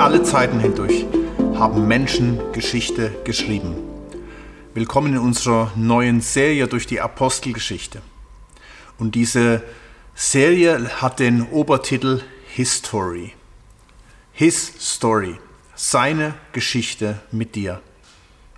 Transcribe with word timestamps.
alle 0.00 0.22
Zeiten 0.22 0.60
hindurch 0.60 1.04
haben 1.56 1.86
Menschen 1.86 2.40
Geschichte 2.52 3.14
geschrieben. 3.24 3.76
Willkommen 4.72 5.12
in 5.12 5.18
unserer 5.18 5.72
neuen 5.76 6.22
Serie 6.22 6.68
durch 6.68 6.86
die 6.86 7.02
Apostelgeschichte. 7.02 8.00
Und 8.98 9.14
diese 9.14 9.62
Serie 10.14 11.02
hat 11.02 11.20
den 11.20 11.42
Obertitel 11.50 12.22
History. 12.48 13.34
His 14.32 14.72
Story. 14.80 15.38
Seine 15.74 16.32
Geschichte 16.52 17.20
mit 17.30 17.54
dir. 17.54 17.82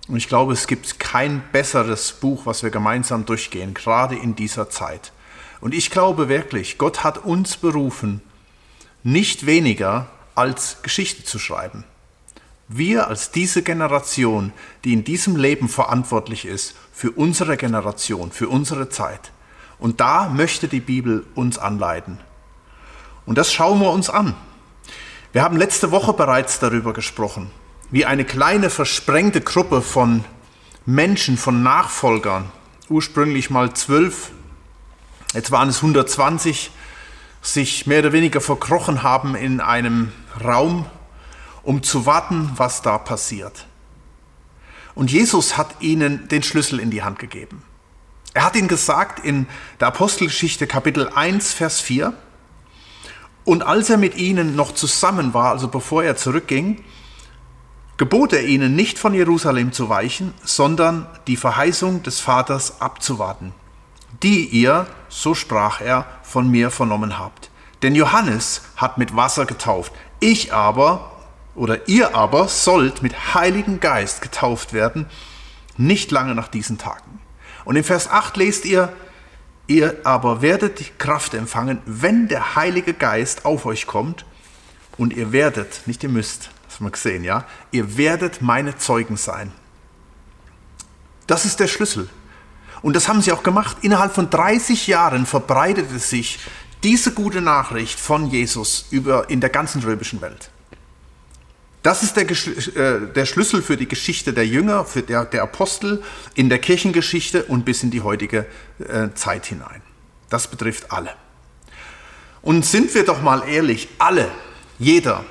Und 0.07 0.15
ich 0.15 0.29
glaube, 0.29 0.53
es 0.53 0.65
gibt 0.65 0.97
kein 0.97 1.43
besseres 1.51 2.13
Buch, 2.13 2.45
was 2.45 2.63
wir 2.63 2.69
gemeinsam 2.69 3.25
durchgehen, 3.25 3.73
gerade 3.73 4.15
in 4.15 4.37
dieser 4.37 4.69
Zeit. 4.69 5.11
Und 5.59 5.73
ich 5.73 5.91
glaube 5.91 6.29
wirklich, 6.29 6.77
Gott 6.77 7.03
hat 7.03 7.17
uns 7.25 7.57
berufen, 7.57 8.21
nicht 9.03 9.45
weniger 9.45 10.07
als 10.35 10.81
Geschichte 10.81 11.23
zu 11.23 11.39
schreiben. 11.39 11.83
Wir 12.67 13.07
als 13.07 13.31
diese 13.31 13.61
Generation, 13.61 14.53
die 14.83 14.93
in 14.93 15.03
diesem 15.03 15.35
Leben 15.35 15.69
verantwortlich 15.69 16.45
ist 16.45 16.75
für 16.93 17.11
unsere 17.11 17.57
Generation, 17.57 18.31
für 18.31 18.49
unsere 18.49 18.89
Zeit. 18.89 19.31
Und 19.79 19.99
da 19.99 20.29
möchte 20.29 20.67
die 20.67 20.79
Bibel 20.79 21.25
uns 21.35 21.57
anleiten. 21.57 22.19
Und 23.25 23.37
das 23.37 23.53
schauen 23.53 23.79
wir 23.79 23.91
uns 23.91 24.09
an. 24.09 24.33
Wir 25.33 25.43
haben 25.43 25.57
letzte 25.57 25.91
Woche 25.91 26.13
bereits 26.13 26.59
darüber 26.59 26.93
gesprochen, 26.93 27.51
wie 27.91 28.05
eine 28.05 28.25
kleine 28.25 28.69
versprengte 28.69 29.41
Gruppe 29.41 29.81
von 29.81 30.23
Menschen, 30.85 31.37
von 31.37 31.63
Nachfolgern, 31.63 32.51
ursprünglich 32.89 33.49
mal 33.49 33.73
zwölf, 33.73 34.31
jetzt 35.33 35.51
waren 35.51 35.69
es 35.69 35.77
120, 35.77 36.71
sich 37.41 37.87
mehr 37.87 37.99
oder 37.99 38.13
weniger 38.13 38.41
verkrochen 38.41 39.03
haben 39.03 39.35
in 39.35 39.59
einem 39.59 40.11
Raum, 40.43 40.85
um 41.63 41.83
zu 41.83 42.05
warten, 42.05 42.51
was 42.55 42.81
da 42.81 42.97
passiert. 42.97 43.67
Und 44.95 45.11
Jesus 45.11 45.57
hat 45.57 45.81
ihnen 45.81 46.27
den 46.27 46.43
Schlüssel 46.43 46.79
in 46.79 46.91
die 46.91 47.03
Hand 47.03 47.19
gegeben. 47.19 47.63
Er 48.33 48.45
hat 48.45 48.55
ihnen 48.55 48.67
gesagt 48.67 49.23
in 49.23 49.47
der 49.79 49.89
Apostelgeschichte 49.89 50.67
Kapitel 50.67 51.09
1, 51.09 51.53
Vers 51.53 51.81
4, 51.81 52.13
und 53.45 53.63
als 53.63 53.89
er 53.89 53.97
mit 53.97 54.15
ihnen 54.15 54.55
noch 54.55 54.73
zusammen 54.73 55.33
war, 55.33 55.51
also 55.51 55.67
bevor 55.67 56.03
er 56.03 56.15
zurückging, 56.15 56.83
gebot 57.97 58.33
er 58.33 58.45
ihnen 58.45 58.75
nicht 58.75 58.97
von 58.97 59.13
Jerusalem 59.13 59.73
zu 59.73 59.89
weichen, 59.89 60.33
sondern 60.43 61.07
die 61.27 61.35
Verheißung 61.35 62.03
des 62.03 62.19
Vaters 62.19 62.79
abzuwarten, 62.81 63.53
die 64.23 64.45
ihr, 64.45 64.87
so 65.09 65.35
sprach 65.35 65.81
er, 65.81 66.05
von 66.23 66.49
mir 66.49 66.71
vernommen 66.71 67.19
habt. 67.19 67.51
Denn 67.81 67.95
Johannes 67.95 68.61
hat 68.77 68.97
mit 68.97 69.15
Wasser 69.15 69.45
getauft, 69.45 69.91
ich 70.23 70.53
aber 70.53 71.11
oder 71.55 71.87
ihr 71.87 72.15
aber 72.15 72.47
sollt 72.47 73.03
mit 73.03 73.33
Heiligen 73.33 73.79
Geist 73.79 74.21
getauft 74.21 74.73
werden, 74.73 75.05
nicht 75.77 76.11
lange 76.11 76.33
nach 76.33 76.47
diesen 76.47 76.77
Tagen. 76.77 77.21
Und 77.65 77.75
in 77.75 77.83
Vers 77.83 78.09
8 78.09 78.37
lest 78.37 78.65
ihr, 78.65 78.91
ihr 79.67 79.97
aber 80.03 80.41
werdet 80.41 80.79
die 80.79 80.89
Kraft 80.97 81.33
empfangen, 81.33 81.79
wenn 81.85 82.27
der 82.27 82.55
Heilige 82.55 82.93
Geist 82.93 83.45
auf 83.45 83.65
euch 83.65 83.85
kommt 83.85 84.25
und 84.97 85.13
ihr 85.13 85.31
werdet, 85.31 85.81
nicht 85.85 86.03
ihr 86.03 86.09
müsst, 86.09 86.49
das 86.67 86.75
haben 86.75 86.85
wir 86.85 86.91
gesehen, 86.91 87.23
ja, 87.23 87.45
ihr 87.71 87.97
werdet 87.97 88.41
meine 88.41 88.77
Zeugen 88.77 89.17
sein. 89.17 89.51
Das 91.27 91.45
ist 91.45 91.59
der 91.59 91.67
Schlüssel. 91.67 92.09
Und 92.81 92.95
das 92.95 93.07
haben 93.07 93.21
sie 93.21 93.31
auch 93.31 93.43
gemacht. 93.43 93.77
Innerhalb 93.81 94.13
von 94.13 94.29
30 94.29 94.87
Jahren 94.87 95.25
verbreitete 95.25 95.99
sich 95.99 96.39
diese 96.83 97.13
gute 97.13 97.41
Nachricht 97.41 97.99
von 97.99 98.29
Jesus 98.29 98.85
über 98.91 99.29
in 99.29 99.41
der 99.41 99.49
ganzen 99.49 99.81
römischen 99.81 100.21
Welt. 100.21 100.49
Das 101.81 102.01
ist 102.01 102.15
der, 102.15 102.29
äh, 102.29 103.13
der, 103.13 103.25
Schlüssel 103.25 103.61
für 103.61 103.75
die 103.75 103.87
Geschichte 103.87 104.31
der 104.31 104.47
Jünger, 104.47 104.85
für 104.85 105.01
der, 105.01 105.25
der, 105.25 105.43
Apostel 105.43 106.01
in 106.33 106.47
der 106.47 106.59
Kirchengeschichte 106.59 107.43
und 107.43 107.65
bis 107.65 107.83
in 107.83 107.91
die 107.91 108.01
heutige 108.01 108.45
äh, 108.79 109.09
Zeit 109.15 109.45
hinein. 109.45 109.81
Das 110.29 110.47
betrifft 110.47 110.91
alle. 110.91 111.13
Und 112.41 112.65
sind 112.65 112.93
wir 112.95 113.05
doch 113.05 113.21
mal 113.21 113.43
ehrlich, 113.47 113.89
alle, 113.99 114.31
jeder, 114.79 115.25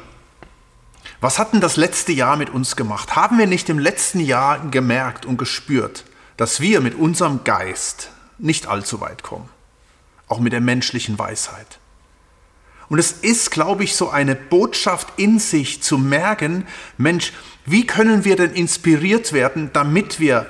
was 1.22 1.38
hat 1.38 1.52
denn 1.54 1.60
das 1.60 1.76
letzte 1.76 2.12
Jahr 2.12 2.36
mit 2.36 2.50
uns 2.50 2.76
gemacht? 2.76 3.16
Haben 3.16 3.38
wir 3.38 3.46
nicht 3.46 3.68
im 3.70 3.78
letzten 3.78 4.20
Jahr 4.20 4.58
gemerkt 4.70 5.24
und 5.24 5.38
gespürt, 5.38 6.04
dass 6.36 6.60
wir 6.60 6.80
mit 6.80 6.94
unserem 6.94 7.44
Geist 7.44 8.10
nicht 8.38 8.66
allzu 8.66 9.00
weit 9.00 9.22
kommen, 9.22 9.48
auch 10.32 10.40
mit 10.40 10.54
der 10.54 10.62
menschlichen 10.62 11.18
Weisheit. 11.18 11.78
Und 12.88 12.98
es 12.98 13.12
ist, 13.12 13.50
glaube 13.50 13.84
ich, 13.84 13.94
so 13.94 14.08
eine 14.08 14.34
Botschaft 14.34 15.08
in 15.18 15.38
sich 15.38 15.82
zu 15.82 15.98
merken, 15.98 16.66
Mensch, 16.96 17.34
wie 17.66 17.86
können 17.86 18.24
wir 18.24 18.36
denn 18.36 18.52
inspiriert 18.54 19.34
werden, 19.34 19.70
damit 19.74 20.20
wir 20.20 20.48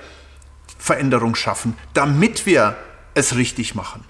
Veränderung 0.78 1.34
schaffen, 1.34 1.76
damit 1.94 2.46
wir 2.46 2.76
es 3.14 3.34
richtig 3.34 3.74
machen. 3.74 4.04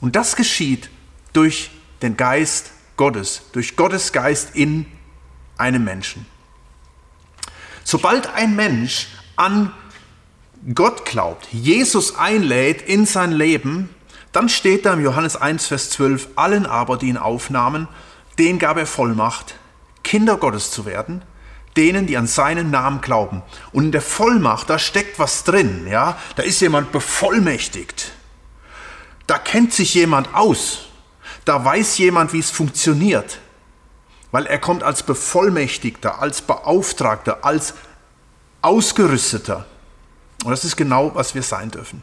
Und 0.00 0.16
das 0.16 0.34
geschieht 0.34 0.88
durch 1.34 1.70
den 2.00 2.16
Geist 2.16 2.70
Gottes, 2.96 3.42
durch 3.52 3.76
Gottes 3.76 4.12
Geist 4.12 4.56
in 4.56 4.86
einem 5.58 5.84
Menschen. 5.84 6.24
Sobald 7.84 8.32
ein 8.34 8.56
Mensch 8.56 9.08
an 9.36 9.72
Gott 10.74 11.04
glaubt, 11.04 11.48
Jesus 11.52 12.16
einlädt 12.16 12.80
in 12.80 13.04
sein 13.04 13.32
Leben, 13.32 13.90
dann 14.32 14.48
steht 14.48 14.86
da 14.86 14.94
im 14.94 15.02
Johannes 15.02 15.36
1, 15.36 15.66
Vers 15.66 15.90
12, 15.90 16.28
allen 16.36 16.66
aber, 16.66 16.96
die 16.96 17.08
ihn 17.08 17.16
aufnahmen, 17.16 17.88
denen 18.38 18.58
gab 18.58 18.76
er 18.76 18.86
Vollmacht, 18.86 19.56
Kinder 20.04 20.36
Gottes 20.36 20.70
zu 20.70 20.84
werden, 20.84 21.22
denen, 21.76 22.06
die 22.06 22.16
an 22.16 22.26
seinen 22.26 22.70
Namen 22.70 23.00
glauben. 23.00 23.42
Und 23.72 23.86
in 23.86 23.92
der 23.92 24.02
Vollmacht, 24.02 24.68
da 24.68 24.78
steckt 24.78 25.18
was 25.18 25.44
drin, 25.44 25.86
ja, 25.88 26.18
da 26.36 26.42
ist 26.42 26.60
jemand 26.60 26.92
bevollmächtigt. 26.92 28.12
Da 29.26 29.38
kennt 29.38 29.72
sich 29.72 29.94
jemand 29.94 30.34
aus. 30.34 30.86
Da 31.44 31.64
weiß 31.64 31.98
jemand, 31.98 32.32
wie 32.32 32.38
es 32.38 32.50
funktioniert. 32.50 33.38
Weil 34.32 34.46
er 34.46 34.58
kommt 34.58 34.82
als 34.82 35.02
Bevollmächtigter, 35.02 36.20
als 36.20 36.42
Beauftragter, 36.42 37.44
als 37.44 37.74
Ausgerüsteter. 38.62 39.66
Und 40.44 40.50
das 40.50 40.64
ist 40.64 40.76
genau, 40.76 41.14
was 41.14 41.34
wir 41.34 41.42
sein 41.42 41.70
dürfen. 41.70 42.02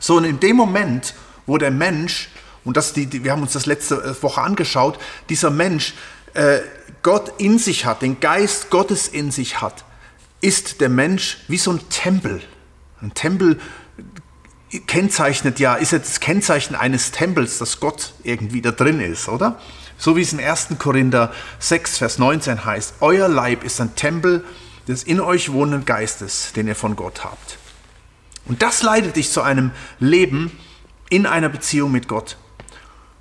So, 0.00 0.16
und 0.16 0.24
in 0.24 0.40
dem 0.40 0.56
Moment, 0.56 1.14
wo 1.46 1.58
der 1.58 1.70
Mensch, 1.70 2.28
und 2.64 2.76
das 2.76 2.92
die, 2.92 3.06
die 3.06 3.24
wir 3.24 3.32
haben 3.32 3.42
uns 3.42 3.52
das 3.52 3.66
letzte 3.66 3.96
äh, 3.96 4.22
Woche 4.22 4.40
angeschaut, 4.40 4.98
dieser 5.28 5.50
Mensch 5.50 5.94
äh, 6.34 6.60
Gott 7.02 7.40
in 7.40 7.58
sich 7.58 7.84
hat, 7.84 8.02
den 8.02 8.20
Geist 8.20 8.70
Gottes 8.70 9.08
in 9.08 9.30
sich 9.30 9.60
hat, 9.60 9.84
ist 10.40 10.80
der 10.80 10.88
Mensch 10.88 11.38
wie 11.48 11.58
so 11.58 11.72
ein 11.72 11.88
Tempel. 11.88 12.40
Ein 13.00 13.14
Tempel 13.14 13.58
kennzeichnet 14.86 15.58
ja, 15.60 15.74
ist 15.74 15.92
ja 15.92 15.98
das 15.98 16.20
Kennzeichen 16.20 16.74
eines 16.74 17.10
Tempels, 17.10 17.58
dass 17.58 17.80
Gott 17.80 18.14
irgendwie 18.22 18.62
da 18.62 18.70
drin 18.70 19.00
ist, 19.00 19.28
oder? 19.28 19.58
So 19.98 20.16
wie 20.16 20.22
es 20.22 20.32
in 20.32 20.40
1. 20.40 20.68
Korinther 20.78 21.32
6, 21.58 21.98
Vers 21.98 22.18
19 22.18 22.64
heißt, 22.64 22.94
euer 23.00 23.28
Leib 23.28 23.64
ist 23.64 23.80
ein 23.80 23.94
Tempel 23.94 24.44
des 24.88 25.04
in 25.04 25.20
euch 25.20 25.52
wohnenden 25.52 25.84
Geistes, 25.84 26.52
den 26.54 26.66
ihr 26.66 26.74
von 26.74 26.96
Gott 26.96 27.22
habt. 27.22 27.58
Und 28.46 28.62
das 28.62 28.82
leitet 28.82 29.16
dich 29.16 29.30
zu 29.30 29.42
einem 29.42 29.70
Leben 30.00 30.50
in 31.12 31.26
einer 31.26 31.50
Beziehung 31.50 31.92
mit 31.92 32.08
Gott. 32.08 32.38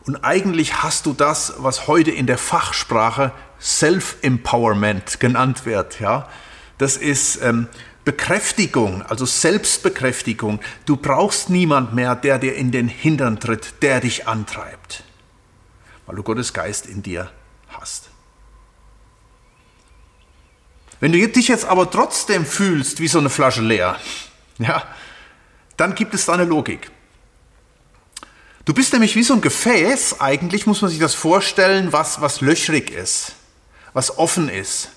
Und 0.06 0.24
eigentlich 0.24 0.82
hast 0.82 1.06
du 1.06 1.14
das, 1.14 1.56
was 1.58 1.88
heute 1.88 2.10
in 2.10 2.26
der 2.26 2.38
Fachsprache 2.38 3.34
Self-Empowerment 3.60 5.20
genannt 5.20 5.66
wird. 5.66 6.00
Ja? 6.00 6.30
Das 6.78 6.96
ist 6.96 7.42
ähm, 7.44 7.68
Bekräftigung, 8.06 9.02
also 9.04 9.26
Selbstbekräftigung. 9.26 10.62
Du 10.86 10.96
brauchst 10.96 11.50
niemand 11.50 11.94
mehr, 11.94 12.16
der 12.16 12.40
dir 12.40 12.56
in 12.56 12.72
den 12.72 12.88
Hintern 12.88 13.42
tritt, 13.42 13.82
der 13.82 14.00
dich 14.00 14.26
antreibt, 14.26 15.04
weil 16.06 16.16
du 16.16 16.24
Gottes 16.24 16.54
Geist 16.54 16.86
in 16.86 17.04
dir 17.04 17.30
hast. 17.68 18.10
Wenn 21.02 21.12
du 21.12 21.28
dich 21.28 21.50
jetzt 21.50 21.66
aber 21.66 21.92
trotzdem 21.92 22.46
fühlst 22.46 23.02
wie 23.02 23.10
so 23.10 23.20
eine 23.20 23.30
Flasche 23.30 23.62
leer, 23.62 23.98
ja, 24.60 24.82
dann 25.76 25.94
gibt 25.94 26.14
es 26.14 26.26
da 26.26 26.34
eine 26.34 26.46
Logik. 26.46 26.90
Du 28.66 28.74
bist 28.74 28.94
nämlich 28.94 29.16
wie 29.16 29.24
so 29.24 29.34
ein 29.34 29.42
Gefäß, 29.42 30.20
eigentlich 30.20 30.68
muss 30.68 30.82
man 30.82 30.92
sich 30.92 31.00
das 31.00 31.16
vorstellen, 31.16 31.92
was, 31.92 32.22
was 32.22 32.42
löchrig 32.42 32.92
ist, 32.92 33.34
was 33.94 34.18
offen 34.18 34.50
ist. 34.50 34.90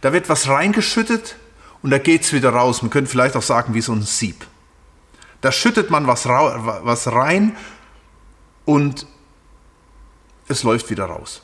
Da 0.00 0.12
wird 0.12 0.28
was 0.28 0.48
reingeschüttet 0.48 1.36
und 1.82 1.90
da 1.90 1.98
geht 1.98 2.22
es 2.22 2.32
wieder 2.32 2.50
raus. 2.50 2.82
Man 2.82 2.90
könnte 2.90 3.10
vielleicht 3.10 3.36
auch 3.36 3.42
sagen, 3.42 3.74
wie 3.74 3.80
so 3.80 3.92
ein 3.92 4.02
Sieb. 4.02 4.46
Da 5.40 5.52
schüttet 5.52 5.90
man 5.90 6.06
was, 6.06 6.26
was 6.26 7.10
rein 7.10 7.56
und 8.64 9.06
es 10.48 10.62
läuft 10.62 10.90
wieder 10.90 11.06
raus. 11.06 11.42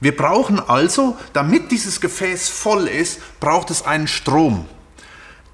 Wir 0.00 0.14
brauchen 0.14 0.60
also, 0.60 1.16
damit 1.32 1.70
dieses 1.70 2.00
Gefäß 2.00 2.48
voll 2.48 2.88
ist, 2.88 3.20
braucht 3.40 3.70
es 3.70 3.82
einen 3.82 4.06
Strom, 4.06 4.68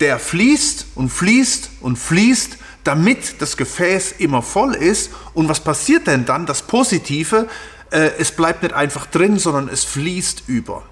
der 0.00 0.18
fließt 0.18 0.86
und 0.96 1.08
fließt 1.10 1.70
und 1.80 1.96
fließt, 1.96 2.58
damit 2.84 3.40
das 3.40 3.56
Gefäß 3.56 4.12
immer 4.18 4.42
voll 4.42 4.74
ist. 4.74 5.10
Und 5.34 5.48
was 5.48 5.60
passiert 5.60 6.06
denn 6.06 6.24
dann? 6.24 6.46
Das 6.46 6.62
Positive, 6.62 7.48
äh, 7.90 8.10
es 8.18 8.32
bleibt 8.32 8.62
nicht 8.62 8.74
einfach 8.74 9.06
drin, 9.06 9.38
sondern 9.38 9.68
es 9.68 9.84
fließt 9.84 10.44
über. 10.46 10.82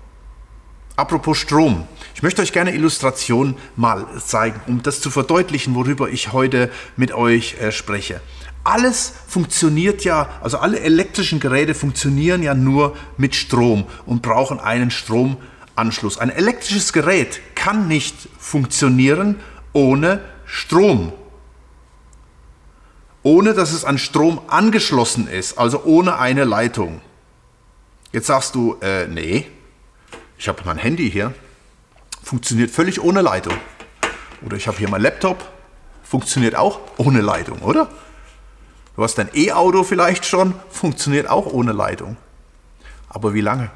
Apropos 0.97 1.39
Strom. 1.39 1.87
Ich 2.17 2.25
möchte 2.25 2.43
euch 2.43 2.53
gerne 2.53 2.75
Illustration 2.75 3.57
mal 3.77 4.05
zeigen, 4.19 4.61
um 4.67 4.83
das 4.83 5.01
zu 5.01 5.11
verdeutlichen, 5.11 5.77
worüber 5.77 6.09
ich 6.09 6.33
heute 6.33 6.73
mit 6.97 7.13
euch 7.13 7.55
äh, 7.61 7.71
spreche. 7.71 8.21
Alles 8.65 9.13
funktioniert 9.29 10.05
ja, 10.05 10.29
also 10.43 10.59
alle 10.59 10.81
elektrischen 10.81 11.39
Geräte 11.39 11.75
funktionieren 11.75 12.43
ja 12.43 12.55
nur 12.55 12.97
mit 13.17 13.37
Strom 13.37 13.87
und 14.07 14.23
brauchen 14.23 14.59
einen 14.59 14.91
Stromanschluss. 14.91 16.19
Ein 16.19 16.31
elektrisches 16.31 16.93
Gerät 16.93 17.41
kann 17.55 17.87
nicht 17.87 18.29
funktionieren 18.37 19.37
ohne 19.73 20.21
Strom. 20.45 21.13
Ohne 23.23 23.55
dass 23.55 23.73
es 23.73 23.85
an 23.85 23.99
Strom 23.99 24.41
angeschlossen 24.49 25.29
ist, 25.29 25.59
also 25.59 25.83
ohne 25.85 26.19
eine 26.19 26.45
Leitung. 26.45 27.01
Jetzt 28.13 28.29
sagst 28.29 28.55
du, 28.55 28.77
äh, 28.81 29.07
nee, 29.07 29.47
ich 30.39 30.49
habe 30.49 30.63
mein 30.65 30.79
Handy 30.79 31.11
hier, 31.11 31.35
funktioniert 32.23 32.71
völlig 32.71 33.03
ohne 33.03 33.23
Leitung. 33.23 33.55
Oder 34.45 34.57
ich 34.57 34.69
habe 34.69 34.79
hier 34.79 34.89
mein 34.89 35.03
Laptop, 35.03 35.51
funktioniert 36.03 36.55
auch 36.55 36.81
ohne 36.97 37.21
Leitung, 37.21 37.59
oder? 37.61 37.89
Du 38.97 39.03
hast 39.03 39.17
dein 39.17 39.29
E-Auto 39.35 39.83
vielleicht 39.85 40.25
schon, 40.25 40.55
funktioniert 40.71 41.29
auch 41.29 41.47
ohne 41.47 41.73
Leitung. 41.73 42.17
Aber 43.09 43.35
wie 43.35 43.41
lange? 43.41 43.71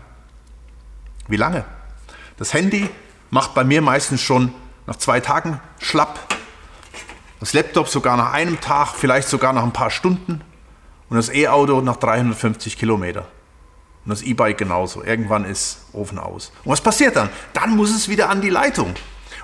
Wie 1.28 1.36
lange? 1.36 1.64
Das 2.38 2.54
Handy 2.54 2.88
macht 3.30 3.54
bei 3.54 3.64
mir 3.64 3.82
meistens 3.82 4.20
schon 4.20 4.52
nach 4.86 4.96
zwei 4.96 5.20
Tagen 5.20 5.60
schlapp. 5.78 6.31
Das 7.42 7.54
Laptop 7.54 7.88
sogar 7.88 8.16
nach 8.16 8.32
einem 8.32 8.60
Tag, 8.60 8.94
vielleicht 8.94 9.26
sogar 9.26 9.52
nach 9.52 9.64
ein 9.64 9.72
paar 9.72 9.90
Stunden. 9.90 10.42
Und 11.08 11.16
das 11.16 11.28
E-Auto 11.28 11.80
nach 11.80 11.96
350 11.96 12.78
Kilometer. 12.78 13.26
Und 14.04 14.10
das 14.10 14.22
E-Bike 14.22 14.58
genauso. 14.58 15.02
Irgendwann 15.02 15.44
ist 15.44 15.78
Ofen 15.92 16.20
aus. 16.20 16.52
Und 16.62 16.70
was 16.70 16.80
passiert 16.80 17.16
dann? 17.16 17.30
Dann 17.52 17.74
muss 17.74 17.90
es 17.90 18.08
wieder 18.08 18.28
an 18.28 18.42
die 18.42 18.48
Leitung. 18.48 18.94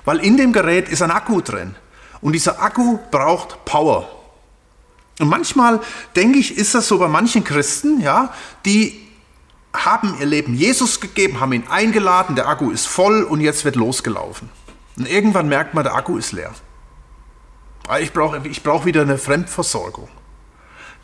Weil 0.05 0.19
in 0.19 0.37
dem 0.37 0.53
Gerät 0.53 0.87
ist 0.87 1.01
ein 1.01 1.11
Akku 1.11 1.41
drin. 1.41 1.75
Und 2.21 2.31
dieser 2.31 2.61
Akku 2.61 2.99
braucht 3.11 3.65
Power. 3.65 4.09
Und 5.19 5.27
manchmal 5.27 5.81
denke 6.15 6.39
ich, 6.39 6.55
ist 6.57 6.73
das 6.75 6.87
so 6.87 6.99
bei 6.99 7.09
manchen 7.09 7.43
Christen, 7.43 7.99
ja, 7.99 8.33
die 8.63 9.05
haben 9.73 10.15
ihr 10.21 10.25
Leben 10.25 10.53
Jesus 10.53 11.01
gegeben, 11.01 11.41
haben 11.41 11.51
ihn 11.51 11.67
eingeladen, 11.67 12.37
der 12.37 12.47
Akku 12.47 12.71
ist 12.71 12.87
voll 12.87 13.23
und 13.23 13.41
jetzt 13.41 13.65
wird 13.65 13.75
losgelaufen. 13.75 14.49
Und 14.95 15.05
irgendwann 15.05 15.49
merkt 15.49 15.73
man, 15.73 15.83
der 15.83 15.95
Akku 15.95 16.15
ist 16.15 16.31
leer. 16.31 16.53
Ich 17.97 18.13
brauche 18.13 18.47
ich 18.47 18.61
brauch 18.61 18.85
wieder 18.85 19.01
eine 19.01 19.17
Fremdversorgung, 19.17 20.09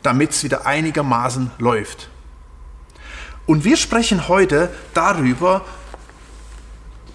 damit 0.02 0.30
es 0.30 0.44
wieder 0.44 0.66
einigermaßen 0.66 1.50
läuft. 1.58 2.10
Und 3.44 3.64
wir 3.64 3.76
sprechen 3.76 4.28
heute 4.28 4.72
darüber, 4.94 5.64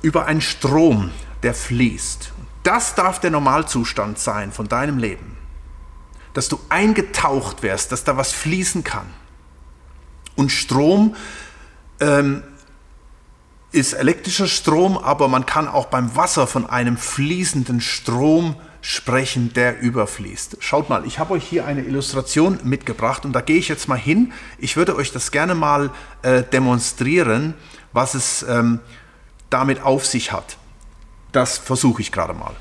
über 0.01 0.25
einen 0.25 0.41
Strom, 0.41 1.11
der 1.43 1.53
fließt. 1.53 2.33
Das 2.63 2.95
darf 2.95 3.19
der 3.19 3.31
Normalzustand 3.31 4.19
sein 4.19 4.51
von 4.51 4.67
deinem 4.67 4.97
Leben. 4.97 5.37
Dass 6.33 6.49
du 6.49 6.59
eingetaucht 6.69 7.63
wärst, 7.63 7.91
dass 7.91 8.03
da 8.03 8.17
was 8.17 8.33
fließen 8.33 8.83
kann. 8.83 9.07
Und 10.35 10.51
Strom 10.51 11.15
ähm, 11.99 12.43
ist 13.71 13.93
elektrischer 13.93 14.47
Strom, 14.47 14.97
aber 14.97 15.27
man 15.27 15.45
kann 15.45 15.67
auch 15.67 15.85
beim 15.85 16.15
Wasser 16.15 16.45
von 16.45 16.69
einem 16.69 16.97
fließenden 16.97 17.79
Strom 17.79 18.55
sprechen, 18.55 18.70
der 19.53 19.79
überfließt. 19.79 20.57
Schaut 20.59 20.89
mal, 20.89 21.05
ich 21.05 21.19
habe 21.19 21.33
euch 21.33 21.43
hier 21.43 21.65
eine 21.65 21.83
Illustration 21.83 22.59
mitgebracht 22.63 23.25
und 23.25 23.33
da 23.33 23.41
gehe 23.41 23.57
ich 23.57 23.67
jetzt 23.67 23.87
mal 23.87 23.97
hin. 23.97 24.33
Ich 24.57 24.75
würde 24.75 24.95
euch 24.95 25.11
das 25.11 25.31
gerne 25.31 25.55
mal 25.55 25.91
äh, 26.23 26.43
demonstrieren, 26.43 27.53
was 27.93 28.15
es 28.15 28.43
ähm, 28.43 28.79
damit 29.49 29.81
auf 29.81 30.05
sich 30.05 30.31
hat. 30.31 30.57
Das 31.31 31.57
versuche 31.57 32.01
ich 32.01 32.11
gerade 32.11 32.33
mal. 32.33 32.55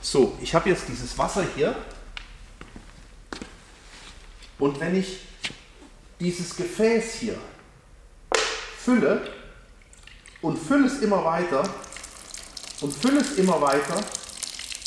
So, 0.00 0.36
ich 0.40 0.54
habe 0.54 0.68
jetzt 0.68 0.88
dieses 0.88 1.16
Wasser 1.16 1.44
hier 1.56 1.74
und 4.58 4.78
wenn 4.78 4.94
ich 4.94 5.20
dieses 6.20 6.54
Gefäß 6.54 7.14
hier 7.14 7.38
fülle, 8.78 9.41
und 10.42 10.58
fülle 10.58 10.86
es 10.86 10.98
immer 10.98 11.24
weiter 11.24 11.62
und 12.80 12.94
fülle 12.94 13.20
es 13.20 13.38
immer 13.38 13.60
weiter 13.60 13.96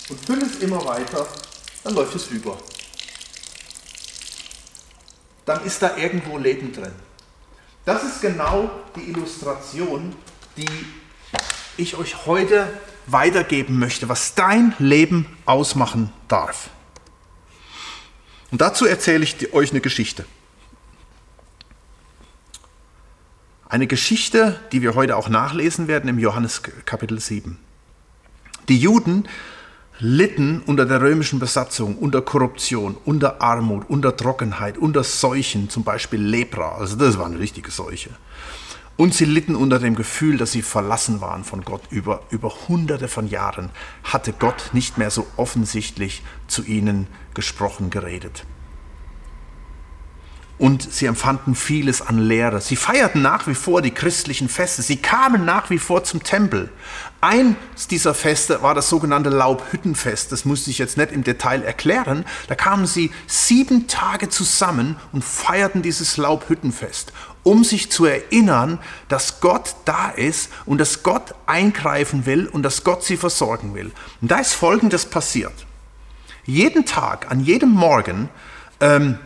und 0.10 0.25
fülle 0.25 0.46
es 0.46 0.60
immer 0.60 0.86
weiter, 0.86 1.25
dann 1.84 1.96
läuft 1.96 2.16
es 2.16 2.28
über. 2.28 2.57
Dann 5.46 5.63
ist 5.66 5.81
da 5.81 5.96
irgendwo 5.98 6.38
Leben 6.38 6.74
drin. 6.74 6.92
Das 7.86 8.04
ist 8.04 8.22
genau 8.22 8.69
die 8.96 9.10
Illustration, 9.10 10.16
die 10.57 10.68
ich 11.78 11.96
euch 11.98 12.25
heute 12.25 12.68
weitergeben 13.07 13.78
möchte, 13.78 14.10
was 14.10 14.34
dein 14.34 14.74
Leben 14.80 15.38
ausmachen 15.46 16.12
darf. 16.28 16.69
Und 18.52 18.62
dazu 18.62 18.86
erzähle 18.86 19.24
ich 19.24 19.54
euch 19.54 19.72
eine 19.72 19.81
Geschichte. 19.81 20.25
Eine 23.75 23.88
Geschichte, 23.88 24.57
die 24.72 24.81
wir 24.81 24.95
heute 24.95 25.18
auch 25.18 25.27
nachlesen 25.27 25.89
werden 25.89 26.10
im 26.10 26.18
Johannes 26.18 26.62
Kapitel 26.86 27.19
7. 27.19 27.57
Die 28.69 28.77
Juden 28.77 29.27
litten 30.00 30.62
unter 30.66 30.86
der 30.86 31.01
römischen 31.01 31.39
Besatzung, 31.39 31.98
unter 31.98 32.22
Korruption, 32.22 32.95
unter 33.04 33.42
Armut, 33.42 33.83
unter 33.89 34.16
Trockenheit, 34.16 34.77
unter 34.77 35.04
Seuchen, 35.04 35.69
zum 35.69 35.83
Beispiel 35.83 36.22
Lepra, 36.22 36.77
also 36.77 36.95
das 36.95 37.18
war 37.18 37.25
eine 37.25 37.38
richtige 37.38 37.69
Seuche. 37.69 38.12
Und 38.95 39.13
sie 39.13 39.25
litten 39.25 39.57
unter 39.57 39.78
dem 39.78 39.98
Gefühl, 39.98 40.38
dass 40.38 40.54
sie 40.54 40.62
verlassen 40.62 41.19
waren 41.19 41.44
von 41.44 41.66
Gott. 41.66 41.81
Über, 41.89 42.21
über 42.30 42.54
hunderte 42.69 43.10
von 43.10 43.28
Jahren 43.28 43.71
hatte 44.06 44.31
Gott 44.31 44.69
nicht 44.71 44.98
mehr 44.98 45.12
so 45.12 45.28
offensichtlich 45.36 46.24
zu 46.48 46.63
ihnen 46.63 47.07
gesprochen, 47.33 47.89
geredet 47.89 48.45
und 50.57 50.94
sie 50.94 51.06
empfanden 51.06 51.54
vieles 51.54 52.02
an 52.02 52.18
Lehre. 52.18 52.62
Sie 52.62 52.78
feierten 52.78 53.22
nach 53.22 53.46
wie 53.48 53.56
vor 53.56 53.81
die 53.81 53.92
christlichen 53.92 54.48
Feste. 54.48 54.81
Sie 54.81 54.98
kamen 54.98 55.44
nach 55.44 55.69
wie 55.69 55.80
vor 55.80 56.06
zum 56.06 56.24
Tempel. 56.24 56.69
Eins 57.19 57.88
dieser 57.90 58.13
Feste 58.13 58.62
war 58.62 58.74
das 58.74 58.88
sogenannte 58.88 59.30
Laubhüttenfest. 59.30 60.31
Das 60.31 60.46
musste 60.46 60.69
ich 60.69 60.78
jetzt 60.78 60.96
nicht 60.96 61.12
im 61.12 61.25
Detail 61.25 61.62
erklären. 61.62 62.24
Da 62.48 62.56
kamen 62.56 62.86
sie 62.86 63.12
sieben 63.28 63.88
Tage 63.88 64.30
zusammen 64.30 64.95
und 65.12 65.26
feierten 65.26 65.81
dieses 65.81 66.16
Laubhüttenfest, 66.16 67.12
um 67.44 67.66
sich 67.66 67.92
zu 67.92 68.06
erinnern, 68.06 68.80
dass 69.09 69.42
Gott 69.42 69.76
da 69.83 70.09
ist 70.09 70.52
und 70.66 70.78
dass 70.78 71.04
Gott 71.04 71.35
eingreifen 71.47 72.26
will 72.26 72.47
und 72.47 72.64
dass 72.64 72.85
Gott 72.85 73.04
sie 73.04 73.18
versorgen 73.18 73.74
will. 73.74 73.92
Und 74.21 74.31
da 74.31 74.38
ist 74.38 74.54
Folgendes 74.54 75.06
passiert. 75.06 75.66
Jeden 76.45 76.85
Tag, 76.85 77.30
an 77.30 77.42
jedem 77.42 77.71
Morgen, 77.71 78.30
ähm, 78.80 79.18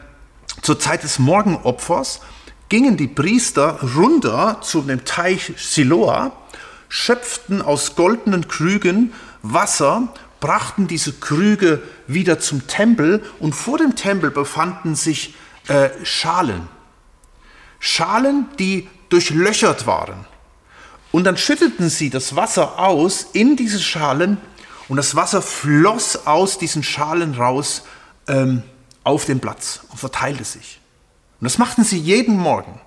zur 0.61 0.79
Zeit 0.79 1.03
des 1.03 1.19
Morgenopfers 1.19 2.21
gingen 2.69 2.97
die 2.97 3.07
Priester 3.07 3.79
runter 3.95 4.59
zu 4.61 4.81
dem 4.81 5.05
Teich 5.05 5.53
Siloa, 5.57 6.31
schöpften 6.87 7.61
aus 7.61 7.95
goldenen 7.95 8.47
Krügen 8.47 9.13
Wasser, 9.41 10.13
brachten 10.39 10.87
diese 10.87 11.13
Krüge 11.13 11.81
wieder 12.07 12.39
zum 12.39 12.67
Tempel 12.67 13.23
und 13.39 13.53
vor 13.53 13.77
dem 13.77 13.95
Tempel 13.95 14.31
befanden 14.31 14.95
sich 14.95 15.35
äh, 15.67 15.89
Schalen. 16.03 16.67
Schalen, 17.79 18.47
die 18.57 18.87
durchlöchert 19.09 19.87
waren. 19.87 20.25
Und 21.11 21.23
dann 21.23 21.37
schütteten 21.37 21.89
sie 21.89 22.09
das 22.09 22.35
Wasser 22.35 22.77
aus 22.77 23.27
in 23.33 23.55
diese 23.55 23.79
Schalen 23.79 24.37
und 24.87 24.97
das 24.97 25.15
Wasser 25.15 25.41
floss 25.41 26.27
aus 26.27 26.57
diesen 26.57 26.83
Schalen 26.83 27.33
raus 27.33 27.83
ähm, 28.27 28.63
auf 29.09 29.25
den 29.25 29.39
Platz 29.39 29.81
und 29.89 29.97
verteilte 29.99 30.43
sich. 30.43 30.79
Und 31.41 31.45
das 31.45 31.57
machten 31.57 31.83
sie 31.83 31.97
jeden 31.97 32.37
Morgen. 32.37 32.79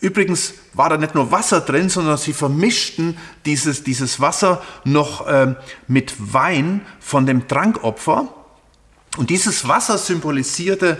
Übrigens 0.00 0.54
war 0.72 0.88
da 0.88 0.96
nicht 0.96 1.14
nur 1.14 1.30
Wasser 1.30 1.60
drin, 1.60 1.90
sondern 1.90 2.16
sie 2.16 2.32
vermischten 2.32 3.18
dieses, 3.44 3.84
dieses 3.84 4.18
Wasser 4.18 4.62
noch 4.84 5.26
äh, 5.26 5.54
mit 5.88 6.14
Wein 6.32 6.86
von 7.00 7.26
dem 7.26 7.48
Trankopfer. 7.48 8.32
Und 9.18 9.28
dieses 9.28 9.68
Wasser 9.68 9.98
symbolisierte 9.98 10.98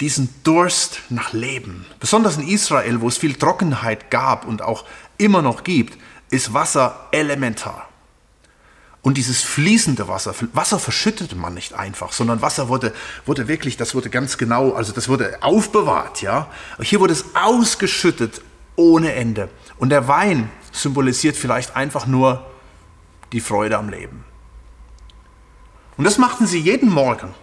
diesen 0.00 0.34
Durst 0.42 1.00
nach 1.08 1.32
Leben. 1.32 1.86
Besonders 2.00 2.36
in 2.36 2.48
Israel, 2.48 3.00
wo 3.00 3.08
es 3.08 3.18
viel 3.18 3.34
Trockenheit 3.34 4.10
gab 4.10 4.44
und 4.44 4.62
auch 4.62 4.84
immer 5.18 5.42
noch 5.42 5.62
gibt, 5.62 5.98
ist 6.30 6.52
Wasser 6.52 7.08
elementar. 7.12 7.87
Und 9.02 9.16
dieses 9.16 9.42
fließende 9.42 10.08
Wasser, 10.08 10.34
Wasser 10.52 10.78
verschüttete 10.78 11.36
man 11.36 11.54
nicht 11.54 11.72
einfach, 11.72 12.12
sondern 12.12 12.42
Wasser 12.42 12.68
wurde, 12.68 12.92
wurde 13.26 13.46
wirklich, 13.46 13.76
das 13.76 13.94
wurde 13.94 14.10
ganz 14.10 14.38
genau, 14.38 14.72
also 14.72 14.92
das 14.92 15.08
wurde 15.08 15.38
aufbewahrt, 15.40 16.20
ja. 16.20 16.50
Hier 16.80 17.00
wurde 17.00 17.12
es 17.12 17.24
ausgeschüttet 17.34 18.42
ohne 18.76 19.12
Ende. 19.12 19.48
Und 19.78 19.90
der 19.90 20.08
Wein 20.08 20.50
symbolisiert 20.72 21.36
vielleicht 21.36 21.76
einfach 21.76 22.06
nur 22.06 22.44
die 23.32 23.40
Freude 23.40 23.78
am 23.78 23.88
Leben. 23.88 24.24
Und 25.96 26.04
das 26.04 26.18
machten 26.18 26.46
sie 26.46 26.60
jeden 26.60 26.90
Morgen 26.90 27.34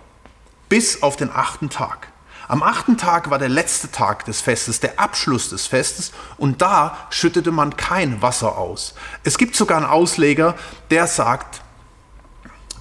bis 0.69 1.03
auf 1.03 1.15
den 1.15 1.29
achten 1.29 1.69
Tag. 1.69 2.09
Am 2.47 2.61
achten 2.61 2.97
Tag 2.97 3.29
war 3.29 3.39
der 3.39 3.49
letzte 3.49 3.91
Tag 3.91 4.25
des 4.25 4.41
Festes, 4.41 4.79
der 4.79 4.99
Abschluss 4.99 5.49
des 5.49 5.65
Festes, 5.65 6.11
und 6.37 6.61
da 6.61 6.97
schüttete 7.09 7.51
man 7.51 7.75
kein 7.75 8.21
Wasser 8.21 8.57
aus. 8.57 8.93
Es 9.23 9.37
gibt 9.37 9.55
sogar 9.55 9.77
einen 9.77 9.87
Ausleger, 9.87 10.55
der 10.91 11.07
sagt, 11.07 11.61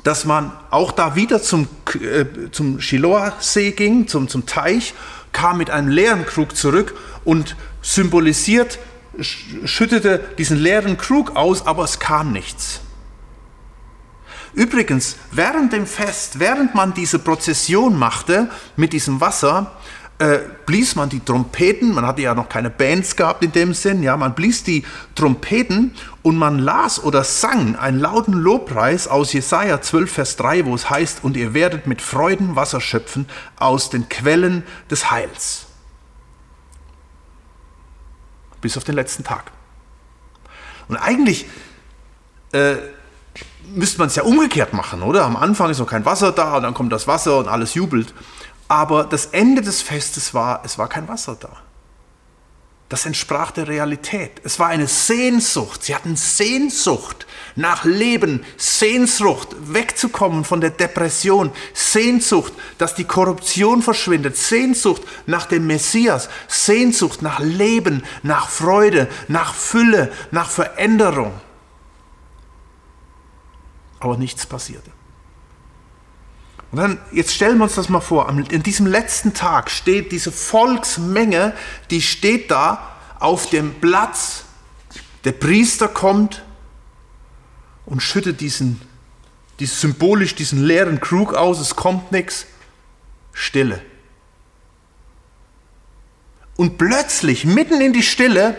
dass 0.03 0.27
man 0.27 0.53
auch 0.71 0.93
da 0.93 1.17
wieder 1.17 1.43
zum, 1.43 1.67
äh, 1.99 2.51
zum 2.53 2.81
Shiloah-See 2.81 3.73
ging, 3.73 4.07
zum, 4.07 4.29
zum 4.29 4.45
Teich, 4.45 4.93
kam 5.33 5.59
mit 5.59 5.71
einem 5.71 5.89
leeren 5.89 6.27
Krug 6.27 6.55
zurück 6.55 6.95
und 7.25 7.57
symbolisiert, 7.81 8.79
schüttete 9.19 10.21
diesen 10.37 10.59
leeren 10.59 10.99
Krug 10.99 11.37
aus, 11.37 11.67
aber 11.67 11.85
es 11.85 11.99
kam 11.99 12.33
nichts. 12.33 12.81
Übrigens, 14.55 15.17
während 15.33 15.73
dem 15.73 15.87
Fest, 15.87 16.39
während 16.39 16.75
man 16.75 16.95
diese 16.95 17.19
Prozession 17.19 17.99
machte 17.99 18.49
mit 18.77 18.93
diesem 18.93 19.21
Wasser, 19.21 19.73
äh, 20.19 20.39
blies 20.65 20.95
man 20.95 21.09
die 21.09 21.19
Trompeten, 21.19 21.93
man 21.93 22.07
hatte 22.07 22.23
ja 22.23 22.35
noch 22.35 22.49
keine 22.49 22.71
Bands 22.71 23.17
gehabt 23.17 23.43
in 23.43 23.51
dem 23.51 23.75
Sinn, 23.75 24.05
ja, 24.05 24.17
man 24.17 24.37
blies 24.37 24.63
die 24.63 24.85
Trompeten 25.17 25.93
und 26.23 26.37
man 26.37 26.61
las 26.61 27.03
oder 27.03 27.25
sang 27.25 27.75
einen 27.75 27.99
lauten 27.99 28.33
Lobpreis 28.33 29.09
aus 29.09 29.33
Jesaja 29.33 29.83
12, 29.83 30.13
Vers 30.13 30.37
3, 30.37 30.67
wo 30.67 30.75
es 30.77 30.89
heißt, 30.89 31.25
und 31.25 31.37
ihr 31.37 31.53
werdet 31.53 31.89
mit 31.89 32.01
Freuden 32.01 32.55
Wasser 32.55 32.81
schöpfen 32.81 33.27
aus 33.57 33.91
den 33.91 34.09
Quellen 34.09 34.63
des 34.89 35.11
Heils. 35.11 35.67
Bis 38.61 38.77
auf 38.77 38.85
den 38.85 38.95
letzten 38.95 39.25
Tag. 39.25 39.51
Und 40.87 40.97
eigentlich 40.97 41.47
äh, 42.53 42.77
müsste 43.75 43.99
man 43.99 44.09
es 44.09 44.17
ja 44.17 44.23
umgekehrt 44.23 44.73
machen, 44.73 45.03
oder? 45.03 45.25
Am 45.25 45.37
Anfang 45.37 45.71
ist 45.71 45.79
noch 45.79 45.87
kein 45.87 46.05
Wasser 46.05 46.33
da 46.33 46.57
und 46.57 46.63
dann 46.63 46.75
kommt 46.75 46.93
das 46.93 47.07
Wasser 47.07 47.39
und 47.39 47.49
alles 47.49 47.75
jubelt. 47.75 48.15
Aber 48.69 49.05
das 49.05 49.27
Ende 49.27 49.63
des 49.63 49.83
Festes 49.83 50.35
war, 50.35 50.63
es 50.65 50.79
war 50.79 50.89
kein 50.89 51.09
Wasser 51.09 51.37
da. 51.39 51.51
Das 52.89 53.07
entsprach 53.07 53.51
der 53.51 53.67
Realität. 53.67 54.41
Es 54.45 54.59
war 54.59 54.69
eine 54.69 54.87
Sehnsucht. 54.87 55.83
Sie 55.83 55.95
hatten 55.95 56.17
Sehnsucht 56.17 57.27
nach 57.57 57.85
Leben, 57.85 58.45
Sehnsucht 58.57 59.49
wegzukommen 59.61 60.45
von 60.45 60.61
der 60.61 60.71
Depression, 60.71 61.51
Sehnsucht, 61.73 62.53
dass 62.79 62.95
die 62.95 63.05
Korruption 63.05 63.83
verschwindet, 63.83 64.37
Sehnsucht 64.37 65.03
nach 65.27 65.47
dem 65.47 65.67
Messias, 65.67 66.29
Sehnsucht 66.47 67.23
nach 67.23 67.41
Leben, 67.41 68.05
nach 68.23 68.49
Freude, 68.49 69.09
nach 69.29 69.55
Fülle, 69.55 70.13
nach 70.31 70.51
Veränderung 70.51 71.33
aber 74.05 74.19
nichts 74.19 74.45
passierte. 74.45 74.91
Und 76.71 76.79
dann, 76.79 76.99
jetzt 77.11 77.33
stellen 77.33 77.57
wir 77.57 77.65
uns 77.65 77.75
das 77.75 77.89
mal 77.89 78.01
vor, 78.01 78.29
in 78.29 78.63
diesem 78.63 78.87
letzten 78.87 79.33
Tag 79.33 79.71
steht 79.71 80.13
diese 80.13 80.31
Volksmenge, 80.31 81.55
die 81.91 82.03
steht 82.03 82.51
da 82.51 82.97
auf 83.19 83.49
dem 83.49 83.81
Platz, 83.81 84.45
der 85.25 85.33
Priester 85.33 85.89
kommt 85.89 86.45
und 87.87 88.03
schüttet 88.03 88.41
diesen, 88.41 88.81
diesen 89.59 89.77
symbolisch 89.77 90.35
diesen 90.35 90.63
leeren 90.63 91.01
Krug 91.01 91.33
aus, 91.33 91.61
es 91.61 91.77
kommt 91.77 92.13
nichts, 92.13 92.47
Stille. 93.33 93.81
Und 96.57 96.77
plötzlich, 96.77 97.47
mitten 97.47 97.81
in 97.81 97.95
die 97.95 98.03
Stille, 98.03 98.57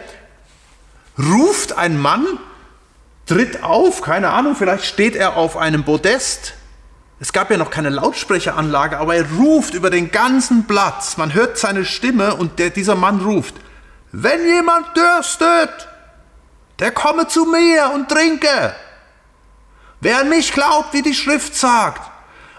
ruft 1.20 1.74
ein 1.74 2.00
Mann, 2.00 2.26
tritt 3.26 3.64
auf, 3.64 4.02
keine 4.02 4.30
Ahnung, 4.32 4.56
vielleicht 4.56 4.86
steht 4.86 5.16
er 5.16 5.36
auf 5.36 5.58
einem 5.58 5.84
Podest. 5.84 6.54
Es 7.20 7.34
gab 7.34 7.50
ja 7.50 7.58
noch 7.58 7.70
keine 7.70 7.90
Lautsprecheranlage, 7.90 8.98
aber 8.98 9.16
er 9.16 9.26
ruft 9.32 9.74
über 9.74 9.90
den 9.90 10.12
ganzen 10.12 10.68
Platz. 10.68 11.18
Man 11.18 11.34
hört 11.34 11.58
seine 11.58 11.86
Stimme 11.86 12.36
und 12.36 12.60
der, 12.60 12.70
dieser 12.70 12.96
Mann 12.96 13.22
ruft, 13.22 13.56
wenn 14.12 14.46
jemand 14.46 14.96
dürstet, 14.96 15.88
der 16.80 16.92
komme 16.92 17.28
zu 17.28 17.46
mir 17.46 17.92
und 17.94 18.10
trinke. 18.10 18.76
Wer 20.02 20.20
an 20.20 20.30
mich 20.30 20.52
glaubt, 20.52 20.94
wie 20.94 21.02
die 21.02 21.14
Schrift 21.14 21.56
sagt, 21.56 22.12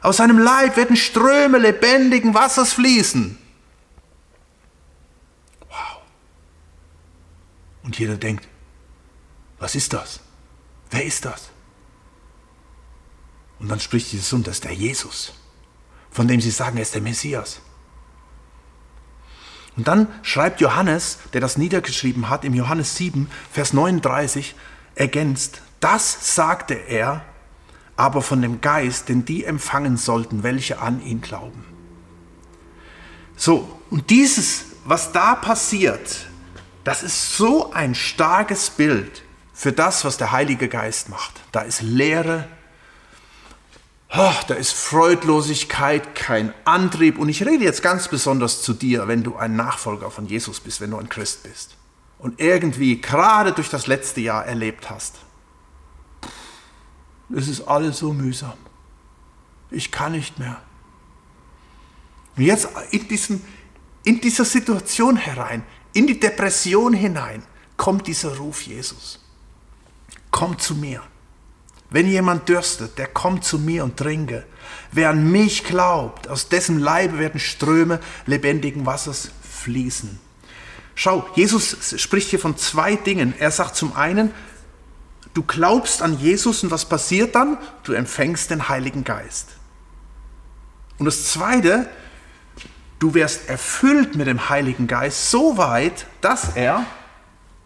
aus 0.02 0.16
seinem 0.16 0.38
Leib 0.38 0.76
werden 0.76 0.96
Ströme 0.96 1.58
lebendigen 1.58 2.34
Wassers 2.34 2.72
fließen. 2.72 3.38
Wow. 5.68 5.98
Und 7.84 7.98
jeder 7.98 8.16
denkt, 8.16 8.48
was 9.58 9.74
ist 9.74 9.92
das? 9.92 10.20
Wer 10.90 11.04
ist 11.04 11.24
das? 11.24 11.50
Und 13.58 13.68
dann 13.68 13.80
spricht 13.80 14.12
Jesus 14.12 14.32
und 14.32 14.46
das 14.46 14.56
ist 14.56 14.64
der 14.64 14.74
Jesus, 14.74 15.32
von 16.10 16.28
dem 16.28 16.40
sie 16.40 16.50
sagen, 16.50 16.76
er 16.76 16.82
ist 16.82 16.94
der 16.94 17.02
Messias. 17.02 17.60
Und 19.76 19.88
dann 19.88 20.08
schreibt 20.22 20.60
Johannes, 20.60 21.18
der 21.32 21.40
das 21.40 21.58
niedergeschrieben 21.58 22.28
hat, 22.28 22.44
im 22.44 22.54
Johannes 22.54 22.96
7, 22.96 23.28
Vers 23.50 23.72
39, 23.72 24.54
ergänzt, 24.94 25.60
das 25.80 26.34
sagte 26.34 26.74
er 26.74 27.24
aber 27.96 28.22
von 28.22 28.42
dem 28.42 28.60
Geist, 28.60 29.08
den 29.08 29.24
die 29.24 29.44
empfangen 29.44 29.96
sollten, 29.96 30.42
welche 30.42 30.80
an 30.80 31.02
ihn 31.02 31.20
glauben. 31.20 31.64
So, 33.36 33.80
und 33.90 34.10
dieses, 34.10 34.66
was 34.84 35.12
da 35.12 35.34
passiert, 35.34 36.26
das 36.84 37.02
ist 37.02 37.36
so 37.36 37.72
ein 37.72 37.94
starkes 37.94 38.70
Bild 38.70 39.22
für 39.56 39.72
das, 39.72 40.04
was 40.04 40.18
der 40.18 40.32
Heilige 40.32 40.68
Geist 40.68 41.08
macht. 41.08 41.32
Da 41.50 41.62
ist 41.62 41.80
Leere, 41.80 42.46
oh, 44.14 44.34
da 44.48 44.54
ist 44.54 44.74
Freudlosigkeit, 44.74 46.14
kein 46.14 46.52
Antrieb. 46.66 47.18
Und 47.18 47.30
ich 47.30 47.42
rede 47.42 47.64
jetzt 47.64 47.82
ganz 47.82 48.06
besonders 48.08 48.60
zu 48.60 48.74
dir, 48.74 49.08
wenn 49.08 49.22
du 49.22 49.34
ein 49.36 49.56
Nachfolger 49.56 50.10
von 50.10 50.26
Jesus 50.26 50.60
bist, 50.60 50.82
wenn 50.82 50.90
du 50.90 50.98
ein 50.98 51.08
Christ 51.08 51.42
bist 51.44 51.74
und 52.18 52.38
irgendwie 52.38 53.00
gerade 53.00 53.52
durch 53.52 53.70
das 53.70 53.86
letzte 53.86 54.20
Jahr 54.20 54.44
erlebt 54.44 54.90
hast. 54.90 55.14
Es 57.34 57.48
ist 57.48 57.62
alles 57.62 57.96
so 57.96 58.12
mühsam. 58.12 58.58
Ich 59.70 59.90
kann 59.90 60.12
nicht 60.12 60.38
mehr. 60.38 60.60
Und 62.36 62.42
jetzt 62.42 62.68
in, 62.90 63.08
diesem, 63.08 63.40
in 64.04 64.20
dieser 64.20 64.44
Situation 64.44 65.16
herein, 65.16 65.64
in 65.94 66.06
die 66.06 66.20
Depression 66.20 66.92
hinein, 66.92 67.42
kommt 67.78 68.06
dieser 68.06 68.36
Ruf 68.36 68.60
Jesus 68.60 69.20
kommt 70.36 70.60
zu 70.60 70.74
mir. 70.74 71.02
Wenn 71.88 72.06
jemand 72.06 72.46
dürstet, 72.50 72.98
der 72.98 73.06
kommt 73.06 73.42
zu 73.42 73.58
mir 73.58 73.84
und 73.84 73.96
trinke. 73.96 74.44
Wer 74.92 75.08
an 75.08 75.30
mich 75.30 75.64
glaubt, 75.64 76.28
aus 76.28 76.50
dessen 76.50 76.78
Leibe 76.78 77.18
werden 77.18 77.40
Ströme 77.40 78.00
lebendigen 78.26 78.84
Wassers 78.84 79.30
fließen. 79.40 80.18
Schau, 80.94 81.26
Jesus 81.36 81.98
spricht 81.98 82.28
hier 82.28 82.38
von 82.38 82.58
zwei 82.58 82.96
Dingen. 82.96 83.32
Er 83.38 83.50
sagt 83.50 83.76
zum 83.76 83.96
einen, 83.96 84.30
du 85.32 85.42
glaubst 85.42 86.02
an 86.02 86.18
Jesus 86.18 86.62
und 86.62 86.70
was 86.70 86.84
passiert 86.84 87.34
dann? 87.34 87.56
Du 87.84 87.94
empfängst 87.94 88.50
den 88.50 88.68
Heiligen 88.68 89.04
Geist. 89.04 89.56
Und 90.98 91.06
das 91.06 91.24
zweite, 91.32 91.88
du 92.98 93.14
wirst 93.14 93.48
erfüllt 93.48 94.16
mit 94.16 94.26
dem 94.26 94.50
Heiligen 94.50 94.86
Geist 94.86 95.30
so 95.30 95.56
weit, 95.56 96.06
dass 96.20 96.56
er 96.56 96.84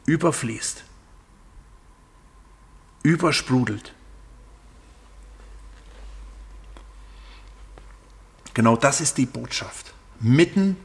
überfließt 0.06 0.84
übersprudelt. 3.02 3.94
Genau 8.54 8.76
das 8.76 9.00
ist 9.00 9.16
die 9.16 9.26
Botschaft. 9.26 9.94
Mitten 10.18 10.76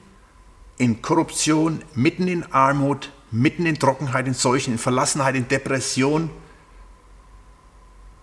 in 0.77 1.01
Korruption, 1.01 1.84
mitten 1.93 2.27
in 2.27 2.51
Armut, 2.51 3.12
mitten 3.31 3.65
in 3.65 3.79
Trockenheit, 3.79 4.27
in 4.27 4.34
Seuchen, 4.34 4.74
in 4.74 4.79
Verlassenheit, 4.79 5.36
in 5.36 5.48
Depression. 5.48 6.29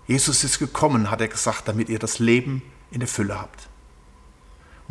Jesus 0.07 0.45
ist 0.45 0.59
gekommen, 0.59 1.11
hat 1.11 1.21
er 1.21 1.29
gesagt, 1.29 1.69
damit 1.69 1.89
ihr 1.89 1.99
das 1.99 2.19
Leben 2.19 2.63
in 2.91 3.01
der 3.01 3.09
Fülle 3.09 3.41
habt. 3.41 3.69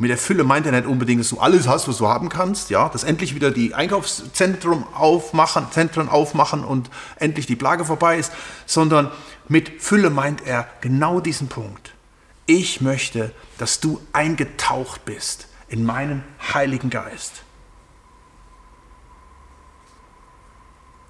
Mit 0.02 0.10
der 0.10 0.18
Fülle 0.18 0.44
meint 0.44 0.66
er 0.66 0.72
nicht 0.72 0.88
unbedingt, 0.88 1.20
dass 1.20 1.30
du 1.30 1.38
alles 1.38 1.68
hast, 1.68 1.88
was 1.88 2.00
du 2.00 2.08
haben 2.08 2.28
kannst, 2.28 2.72
ja, 2.72 2.90
dass 2.90 3.04
endlich 3.04 3.36
wieder 3.36 3.52
die 3.52 3.76
Einkaufszentren 3.76 4.84
aufmachen, 4.96 5.68
Zentren 5.70 6.10
aufmachen 6.10 6.64
und 6.64 6.90
endlich 7.18 7.46
die 7.46 7.56
Plage 7.56 7.86
vorbei 7.86 8.18
ist, 8.18 8.32
sondern 8.66 9.12
mit 9.48 9.80
Fülle 9.80 10.10
meint 10.10 10.44
er 10.44 10.68
genau 10.82 11.20
diesen 11.20 11.50
Punkt. 11.50 11.94
Ich 12.48 12.82
möchte, 12.82 13.32
dass 13.60 13.80
du 13.80 14.02
eingetaucht 14.12 15.06
bist 15.06 15.46
in 15.68 15.86
meinen 15.86 16.24
Heiligen 16.52 16.90
Geist. 16.90 17.44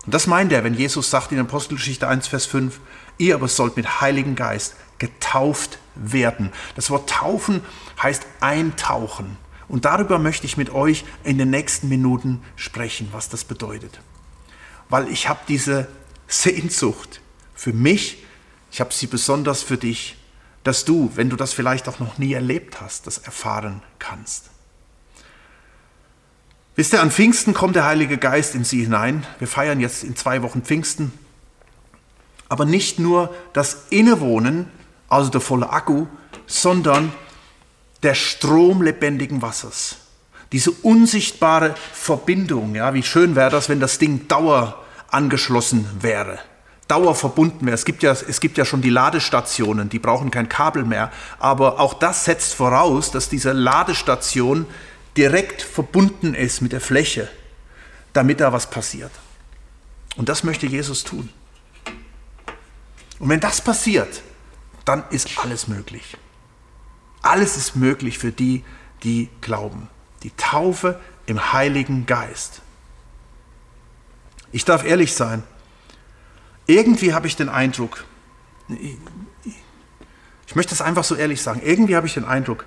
Und 0.05 0.13
das 0.13 0.27
meint 0.27 0.51
er, 0.51 0.65
wenn 0.65 0.74
Jesus 0.74 1.10
sagt 1.10 1.31
in 1.31 1.39
Apostelgeschichte 1.39 2.10
1, 2.10 2.27
Vers 2.27 2.45
5, 2.45 2.81
ihr 3.17 3.36
aber 3.36 3.48
sollt 3.48 3.77
mit 3.77 4.01
Heiligen 4.01 4.36
Geist 4.36 4.75
getauft 5.01 5.79
werden. 5.96 6.53
Das 6.75 6.91
Wort 6.91 7.10
taufen 7.10 7.62
heißt 8.01 8.24
eintauchen. 8.39 9.36
Und 9.67 9.86
darüber 9.86 10.20
möchte 10.20 10.46
ich 10.46 10.58
mit 10.58 10.70
euch 10.70 11.05
in 11.24 11.39
den 11.39 11.50
nächsten 11.50 11.89
Minuten 11.89 12.43
sprechen, 12.55 13.10
was 13.12 13.27
das 13.27 13.43
bedeutet. 13.43 14.00
weil 14.89 15.08
ich 15.08 15.29
habe 15.29 15.39
diese 15.48 15.88
Sehnsucht 16.27 17.22
für 17.55 17.74
mich, 17.74 18.24
ich 18.72 18.81
habe 18.81 18.93
sie 18.93 19.08
besonders 19.08 19.63
für 19.63 19.77
dich, 19.77 20.17
dass 20.63 20.86
du, 20.86 21.12
wenn 21.15 21.29
du 21.29 21.38
das 21.38 21.53
vielleicht 21.53 21.88
auch 21.88 22.00
noch 22.00 22.17
nie 22.17 22.34
erlebt 22.34 22.81
hast, 22.81 23.08
das 23.08 23.17
erfahren 23.17 23.81
kannst. 24.00 24.50
Wisst 26.75 26.93
ihr, 26.93 27.01
an 27.01 27.10
Pfingsten 27.10 27.53
kommt 27.53 27.75
der 27.75 27.86
Heilige 27.86 28.17
Geist 28.17 28.53
in 28.53 28.65
sie 28.65 28.84
hinein. 28.84 29.25
Wir 29.39 29.48
feiern 29.48 29.79
jetzt 29.79 30.03
in 30.03 30.15
zwei 30.15 30.41
Wochen 30.41 30.62
Pfingsten. 30.62 31.13
Aber 32.50 32.65
nicht 32.65 33.00
nur 33.00 33.34
das 33.53 33.86
Innewohnen, 33.89 34.67
also 35.12 35.30
der 35.30 35.41
volle 35.41 35.70
Akku, 35.70 36.08
sondern 36.48 37.12
der 38.01 38.15
Strom 38.15 38.82
lebendigen 38.82 39.41
Wassers. 39.41 39.98
Diese 40.53 40.72
unsichtbare 40.72 41.75
Verbindung, 41.94 42.75
ja, 42.75 42.94
wie 42.94 43.03
schön 43.03 43.36
wäre 43.36 43.50
das, 43.50 43.68
wenn 43.70 43.80
das 43.80 44.00
Ding 44.00 44.27
Dauer 44.27 44.82
angeschlossen 45.10 45.88
wäre, 46.00 46.39
Dauer 46.88 47.13
verbunden 47.13 47.65
wäre. 47.65 47.75
Es 47.75 47.86
gibt, 47.86 48.03
ja, 48.03 48.12
es 48.12 48.39
gibt 48.39 48.58
ja 48.58 48.65
schon 48.65 48.82
die 48.82 48.89
Ladestationen, 48.89 49.89
die 49.89 50.00
brauchen 50.00 50.32
kein 50.32 50.50
Kabel 50.50 50.86
mehr, 50.86 51.12
aber 51.39 51.80
auch 51.80 51.94
das 51.94 52.25
setzt 52.25 52.53
voraus, 52.53 53.12
dass 53.12 53.27
diese 53.27 53.51
Ladestation 53.51 54.65
direkt 55.18 55.62
verbunden 55.62 56.34
ist 56.34 56.62
mit 56.62 56.72
der 56.72 56.82
Fläche, 56.82 57.30
damit 58.13 58.39
da 58.39 58.53
was 58.53 58.70
passiert. 58.70 59.12
Und 60.15 60.30
das 60.30 60.44
möchte 60.44 60.68
Jesus 60.68 61.03
tun. 61.03 61.30
Und 63.20 63.30
wenn 63.30 63.39
das 63.41 63.62
passiert, 63.62 64.22
dann 64.85 65.03
ist 65.09 65.38
alles 65.39 65.67
möglich. 65.67 66.17
Alles 67.21 67.57
ist 67.57 67.75
möglich 67.75 68.17
für 68.17 68.31
die, 68.31 68.63
die 69.03 69.29
glauben. 69.41 69.89
Die 70.23 70.31
Taufe 70.31 71.00
im 71.25 71.53
Heiligen 71.53 72.05
Geist. 72.05 72.61
Ich 74.51 74.65
darf 74.65 74.83
ehrlich 74.83 75.13
sein, 75.13 75.43
irgendwie 76.67 77.13
habe 77.13 77.27
ich 77.27 77.35
den 77.35 77.50
Eindruck, 77.50 78.05
ich 78.67 80.55
möchte 80.55 80.71
das 80.71 80.81
einfach 80.81 81.03
so 81.03 81.15
ehrlich 81.15 81.41
sagen, 81.41 81.61
irgendwie 81.63 81.95
habe 81.95 82.07
ich 82.07 82.13
den 82.13 82.25
Eindruck, 82.25 82.65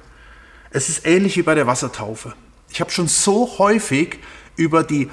es 0.71 0.89
ist 0.89 1.07
ähnlich 1.07 1.37
wie 1.37 1.43
bei 1.43 1.55
der 1.55 1.67
Wassertaufe. 1.67 2.35
Ich 2.69 2.81
habe 2.81 2.91
schon 2.91 3.07
so 3.07 3.59
häufig 3.59 4.19
über 4.57 4.83
die, 4.83 5.11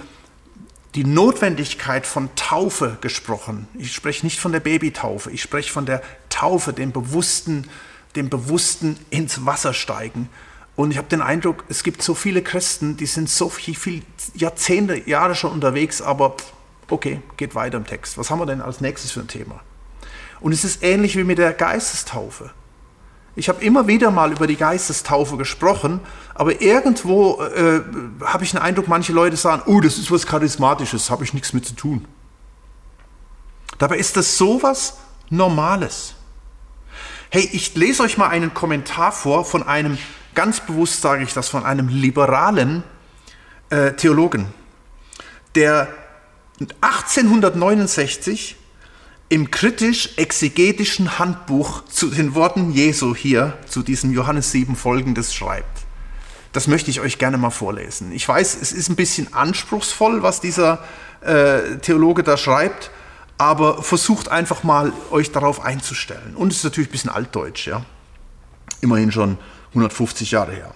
die 0.95 1.05
Notwendigkeit 1.05 2.05
von 2.05 2.29
Taufe 2.36 2.98
gesprochen. 3.01 3.67
Ich 3.77 3.93
spreche 3.93 4.25
nicht 4.25 4.39
von 4.39 4.51
der 4.51 4.60
Babytaufe, 4.60 5.31
ich 5.31 5.41
spreche 5.41 5.71
von 5.71 5.86
der 5.86 6.01
Taufe, 6.29 6.74
dem 6.74 6.91
bewussten, 6.91 7.67
dem 8.15 8.29
bewussten 8.29 8.98
ins 9.10 9.45
Wasser 9.45 9.74
steigen. 9.74 10.29
Und 10.75 10.91
ich 10.91 10.98
habe 10.98 11.07
den 11.07 11.21
Eindruck, 11.21 11.63
es 11.69 11.83
gibt 11.83 12.01
so 12.01 12.13
viele 12.13 12.41
Christen, 12.41 12.98
die 12.98 13.05
sind 13.05 13.29
so 13.29 13.50
viel, 13.50 13.75
viel 13.75 14.03
Jahrzehnte, 14.33 15.10
Jahre 15.10 15.36
schon 15.36 15.51
unterwegs, 15.51 16.01
aber 16.01 16.36
okay, 16.89 17.21
geht 17.38 17.55
weiter 17.55 17.77
im 17.77 17.86
Text. 17.86 18.17
Was 18.17 18.29
haben 18.29 18.39
wir 18.39 18.45
denn 18.45 18.62
als 18.62 18.81
nächstes 18.81 19.12
für 19.12 19.21
ein 19.21 19.27
Thema? 19.27 19.62
Und 20.39 20.51
es 20.53 20.63
ist 20.63 20.83
ähnlich 20.83 21.15
wie 21.17 21.24
mit 21.24 21.38
der 21.38 21.53
Geistestaufe. 21.53 22.51
Ich 23.36 23.48
habe 23.48 23.64
immer 23.64 23.88
wieder 23.88 24.12
mal 24.12 24.32
über 24.32 24.46
die 24.46 24.58
Geistestaufe 24.58 25.38
gesprochen, 25.38 26.02
aber 26.36 26.62
irgendwo 26.62 27.42
äh, 27.42 27.82
habe 28.26 28.44
ich 28.44 28.52
den 28.52 28.60
Eindruck, 28.60 28.88
manche 28.90 29.14
Leute 29.14 29.38
sagen, 29.38 29.64
oh, 29.68 29.80
das 29.80 29.98
ist 29.98 30.12
was 30.12 30.26
Charismatisches, 30.26 31.10
habe 31.10 31.24
ich 31.24 31.34
nichts 31.34 31.54
mit 31.54 31.66
zu 31.66 31.74
tun. 31.74 32.06
Dabei 33.78 33.98
ist 33.98 34.18
das 34.18 34.38
sowas 34.38 34.98
Normales. 35.30 36.16
Hey, 37.30 37.50
ich 37.54 37.74
lese 37.76 38.04
euch 38.04 38.18
mal 38.18 38.28
einen 38.28 38.54
Kommentar 38.54 39.14
vor 39.14 39.46
von 39.46 39.64
einem, 39.64 39.98
ganz 40.36 40.60
bewusst 40.60 41.02
sage 41.02 41.24
ich 41.24 41.34
das, 41.34 41.48
von 41.48 41.64
einem 41.64 41.88
liberalen 41.88 42.84
äh, 43.70 43.94
Theologen, 43.94 44.48
der 45.56 45.88
1869 46.82 48.58
im 49.32 49.50
kritisch-exegetischen 49.50 51.18
Handbuch 51.18 51.86
zu 51.86 52.10
den 52.10 52.36
Worten 52.36 52.70
Jesu 52.74 53.16
hier, 53.16 53.58
zu 53.66 53.82
diesem 53.82 54.12
Johannes 54.12 54.52
7 54.52 54.76
folgendes 54.76 55.34
schreibt. 55.34 55.86
Das 56.52 56.68
möchte 56.68 56.92
ich 56.92 57.00
euch 57.00 57.18
gerne 57.18 57.38
mal 57.38 57.50
vorlesen. 57.50 58.12
Ich 58.12 58.28
weiß, 58.28 58.58
es 58.62 58.74
ist 58.74 58.89
ein 58.89 58.98
bisschen 58.98 59.34
anspruchsvoll, 59.34 60.22
was 60.22 60.41
dieser 60.41 60.84
äh, 61.22 61.78
Theologe 61.78 62.24
da 62.24 62.36
schreibt, 62.36 62.91
aber 63.38 63.82
versucht 63.82 64.28
einfach 64.28 64.63
mal, 64.63 64.91
euch 65.12 65.32
darauf 65.32 65.63
einzustellen. 65.63 66.36
Und 66.36 66.52
es 66.52 66.58
ist 66.58 66.63
natürlich 66.65 66.89
ein 66.89 66.91
bisschen 66.91 67.12
altdeutsch, 67.12 67.67
ja. 67.67 67.86
Immerhin 68.82 69.13
schon 69.13 69.38
150 69.70 70.32
Jahre 70.32 70.52
her. 70.52 70.74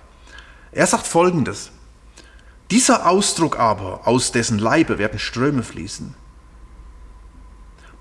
Er 0.71 0.87
sagt 0.87 1.07
folgendes. 1.07 1.71
Dieser 2.71 3.05
Ausdruck 3.05 3.59
aber, 3.59 4.07
aus 4.07 4.31
dessen 4.31 4.59
Leibe 4.59 4.97
werden 4.97 5.19
Ströme 5.19 5.61
fließen, 5.61 6.15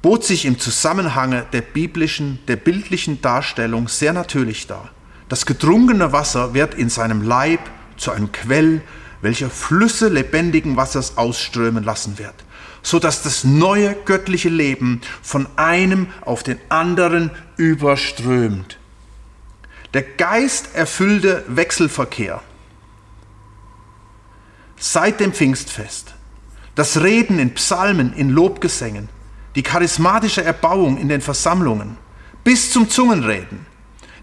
bot 0.05 0.23
sich 0.23 0.45
im 0.45 0.59
Zusammenhange 0.59 1.47
der 1.55 1.63
biblischen, 1.63 2.39
der 2.47 2.57
bildlichen 2.57 3.23
Darstellung 3.23 3.89
sehr 3.89 4.13
natürlich 4.13 4.67
dar. 4.67 4.91
Das 5.31 5.47
getrunkene 5.47 6.13
Wasser 6.13 6.53
wird 6.53 6.75
in 6.75 6.91
seinem 6.91 7.23
Leib 7.23 7.61
zu 7.97 8.11
einem 8.11 8.31
Quell, 8.31 8.83
welcher 9.23 9.49
Flüsse 9.49 10.09
lebendigen 10.09 10.77
Wassers 10.77 11.17
ausströmen 11.17 11.85
lassen 11.85 12.19
wird, 12.19 12.35
so 12.83 12.99
dass 12.99 13.23
das 13.23 13.45
neue 13.45 13.95
göttliche 13.95 14.51
Leben 14.51 15.01
von 15.23 15.47
einem 15.57 16.09
auf 16.21 16.43
den 16.43 16.59
anderen 16.69 17.31
überströmt. 17.57 18.79
Der 19.95 20.03
Geist 20.03 20.75
erfüllte 20.75 21.47
Wechselverkehr 21.49 22.43
seit 24.77 25.21
dem 25.21 25.33
Pfingstfest. 25.33 26.13
Das 26.75 27.01
Reden 27.01 27.39
in 27.39 27.55
Psalmen, 27.55 28.13
in 28.13 28.29
Lobgesängen, 28.29 29.09
die 29.55 29.63
charismatische 29.63 30.43
Erbauung 30.43 30.99
in 30.99 31.09
den 31.09 31.21
Versammlungen, 31.21 31.97
bis 32.43 32.71
zum 32.71 32.89
Zungenreden, 32.89 33.67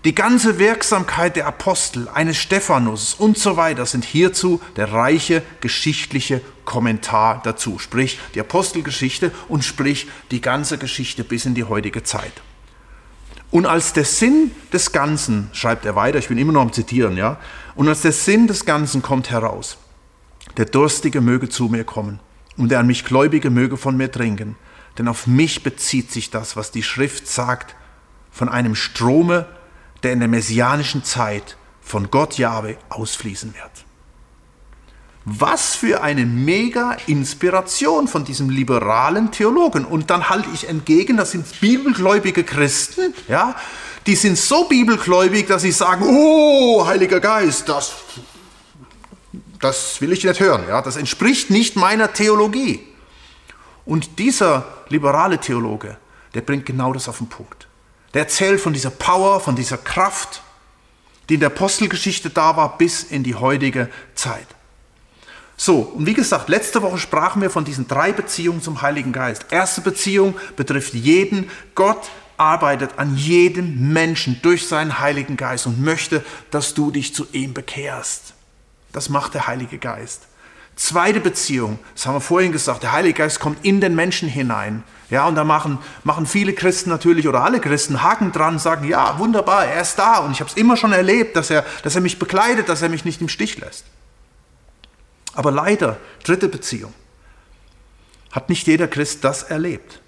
die 0.04 0.15
ganze 0.15 0.58
Wirksamkeit 0.58 1.36
der 1.36 1.46
Apostel, 1.46 2.10
eines 2.10 2.38
Stephanus 2.38 3.13
und 3.13 3.38
so 3.38 3.56
weiter 3.56 3.86
sind 3.86 4.04
hierzu 4.04 4.60
der 4.76 4.91
reiche 4.91 5.44
geschichtliche 5.62 6.41
Kommentar 6.65 7.41
dazu, 7.44 7.78
sprich 7.78 8.20
die 8.34 8.39
Apostelgeschichte 8.39 9.32
und 9.48 9.63
sprich 9.63 10.08
die 10.32 10.41
ganze 10.41 10.80
Geschichte 10.80 11.24
bis 11.24 11.46
in 11.46 11.54
die 11.54 11.65
heutige 11.65 12.02
Zeit. 12.02 12.34
Und 13.52 13.67
als 13.67 13.94
der 13.94 14.06
Sinn 14.06 14.52
des 14.74 14.91
Ganzen, 14.91 15.50
schreibt 15.54 15.86
er 15.86 15.96
weiter, 15.96 16.17
ich 16.17 16.30
bin 16.30 16.39
immer 16.39 16.54
noch 16.54 16.62
am 16.62 16.74
Zitieren, 16.74 17.15
ja, 17.15 17.38
und 17.76 17.88
als 17.88 18.02
der 18.02 18.13
Sinn 18.13 18.48
des 18.48 18.65
Ganzen 18.65 19.04
kommt 19.04 19.30
heraus, 19.30 19.78
der 20.58 20.65
Durstige 20.65 21.22
möge 21.22 21.48
zu 21.48 21.65
mir 21.65 21.84
kommen 21.84 22.20
und 22.58 22.72
der 22.72 22.80
an 22.80 22.88
mich 22.88 23.06
Gläubige 23.06 23.52
möge 23.52 23.78
von 23.78 23.98
mir 23.98 24.12
trinken. 24.12 24.56
Denn 24.97 25.08
auf 25.08 25.27
mich 25.27 25.63
bezieht 25.63 26.12
sich 26.12 26.30
das, 26.30 26.56
was 26.56 26.71
die 26.71 26.84
Schrift 26.84 27.27
sagt, 27.27 27.75
von 28.32 28.49
einem 28.49 28.75
Strome, 28.75 29.45
der 30.04 30.13
in 30.13 30.19
der 30.19 30.27
messianischen 30.27 31.04
Zeit 31.04 31.58
von 31.82 32.12
Gott 32.12 32.38
Jahwe 32.38 32.77
ausfließen 32.89 33.54
wird. 33.54 33.86
Was 35.23 35.75
für 35.75 36.01
eine 36.01 36.25
mega 36.25 36.97
Inspiration 37.08 38.08
von 38.08 38.25
diesem 38.25 38.49
liberalen 38.49 39.32
Theologen. 39.32 39.86
Und 39.86 40.10
dann 40.10 40.30
halte 40.30 40.49
ich 40.54 40.67
entgegen, 40.67 41.17
das 41.17 41.32
sind 41.32 41.45
bibelgläubige 41.62 42.43
Christen, 42.43 43.13
ja, 43.27 43.56
die 44.08 44.15
sind 44.15 44.38
so 44.38 44.63
bibelgläubig, 44.63 45.45
dass 45.45 45.62
sie 45.62 45.71
sagen, 45.71 46.06
oh, 46.08 46.86
Heiliger 46.88 47.19
Geist, 47.19 47.69
das 47.69 47.93
das 49.62 50.01
will 50.01 50.12
ich 50.12 50.23
nicht 50.23 50.39
hören. 50.39 50.63
Ja? 50.67 50.82
Das 50.82 50.97
entspricht 50.97 51.49
nicht 51.49 51.75
meiner 51.75 52.12
Theologie. 52.12 52.80
Und 53.86 54.20
dieser 54.20 54.65
liberale 54.89 55.39
Theologe, 55.39 55.98
der 56.34 56.41
bringt 56.41 56.65
genau 56.65 56.94
das 56.94 57.10
auf 57.10 57.17
den 57.17 57.28
Punkt. 57.28 57.67
Der 58.13 58.24
erzählt 58.24 58.60
von 58.60 58.74
dieser 58.74 58.89
Power, 58.89 59.39
von 59.39 59.56
dieser 59.56 59.78
Kraft, 59.78 60.41
die 61.30 61.36
in 61.36 61.39
der 61.39 61.50
Apostelgeschichte 61.50 62.30
da 62.30 62.56
war, 62.58 62.78
bis 62.78 63.04
in 63.04 63.24
die 63.24 63.36
heutige 63.36 63.89
Zeit. 64.15 64.48
So, 65.56 65.80
und 65.80 66.08
wie 66.08 66.13
gesagt, 66.13 66.50
letzte 66.50 66.82
Woche 66.82 66.98
sprachen 66.98 67.41
wir 67.41 67.50
von 67.50 67.63
diesen 67.63 67.88
drei 67.88 68.12
Beziehungen 68.12 68.62
zum 68.62 68.82
Heiligen 68.82 69.12
Geist. 69.12 69.46
Erste 69.52 69.82
Beziehung 69.82 70.36
betrifft 70.56 70.94
jeden. 70.94 71.50
Gott 71.76 72.10
arbeitet 72.36 72.98
an 72.98 73.15
jedem 73.15 73.94
Menschen 73.94 74.39
durch 74.41 74.67
seinen 74.67 75.00
Heiligen 75.00 75.38
Geist 75.38 75.67
und 75.67 75.80
möchte, 75.80 76.26
dass 76.50 76.74
du 76.74 76.89
dich 76.89 77.13
zu 77.13 77.28
ihm 77.32 77.54
bekehrst. 77.54 78.34
Das 78.91 79.10
macht 79.10 79.36
der 79.36 79.48
Heilige 79.48 79.78
Geist. 79.78 80.28
Zweite 80.82 81.20
Beziehung, 81.20 81.78
das 81.94 82.08
haben 82.08 82.15
wir 82.15 82.22
vorhin 82.22 82.52
gesagt, 82.52 82.82
der 82.82 82.91
Heilige 82.91 83.20
Geist 83.20 83.39
kommt 83.39 83.63
in 83.63 83.82
den 83.82 83.94
Menschen 83.94 84.28
hinein. 84.28 84.84
Ja, 85.12 85.28
und 85.28 85.36
da 85.36 85.44
machen, 85.44 85.78
machen 86.04 86.26
viele 86.26 86.54
Christen 86.54 86.89
natürlich 86.89 87.28
oder 87.28 87.44
alle 87.44 87.60
Christen 87.60 88.02
Haken 88.02 88.32
dran, 88.32 88.58
sagen, 88.58 88.88
ja, 88.88 89.20
wunderbar, 89.20 89.67
er 89.67 89.84
ist 89.84 90.00
da 90.00 90.17
und 90.17 90.32
ich 90.32 90.39
habe 90.39 90.50
es 90.50 90.58
immer 90.58 90.76
schon 90.78 90.91
erlebt, 90.91 91.36
dass 91.36 91.52
er, 91.52 91.67
dass 91.84 91.94
er 91.94 92.02
mich 92.02 92.17
begleitet, 92.17 92.67
dass 92.67 92.82
er 92.82 92.89
mich 92.89 93.06
nicht 93.06 93.22
im 93.22 93.30
Stich 93.30 93.60
lässt. 93.60 93.86
Aber 95.36 95.52
leider, 95.52 95.98
dritte 96.24 96.50
Beziehung, 96.50 96.96
hat 98.32 98.50
nicht 98.50 98.65
jeder 98.65 98.88
Christ 98.88 99.24
das 99.24 99.44
erlebt, 99.44 100.02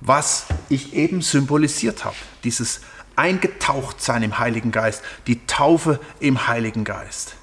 was 0.00 0.46
ich 0.68 0.92
eben 0.94 1.22
symbolisiert 1.22 2.04
habe. 2.04 2.16
Dieses 2.42 2.80
Eingetauchtsein 3.14 4.24
im 4.24 4.40
Heiligen 4.40 4.72
Geist, 4.72 5.04
die 5.28 5.46
Taufe 5.46 6.00
im 6.18 6.48
Heiligen 6.48 6.82
Geist. 6.82 7.36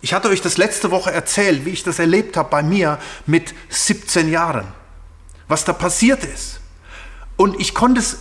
Ich 0.00 0.12
hatte 0.12 0.28
euch 0.28 0.40
das 0.40 0.56
letzte 0.56 0.90
Woche 0.90 1.10
erzählt, 1.10 1.64
wie 1.64 1.70
ich 1.70 1.82
das 1.82 1.98
erlebt 1.98 2.36
habe 2.36 2.50
bei 2.50 2.62
mir 2.62 2.98
mit 3.26 3.54
17 3.68 4.30
Jahren, 4.30 4.66
was 5.48 5.64
da 5.64 5.72
passiert 5.72 6.24
ist. 6.24 6.60
Und 7.36 7.60
ich 7.60 7.74
konnte 7.74 8.00
es 8.00 8.18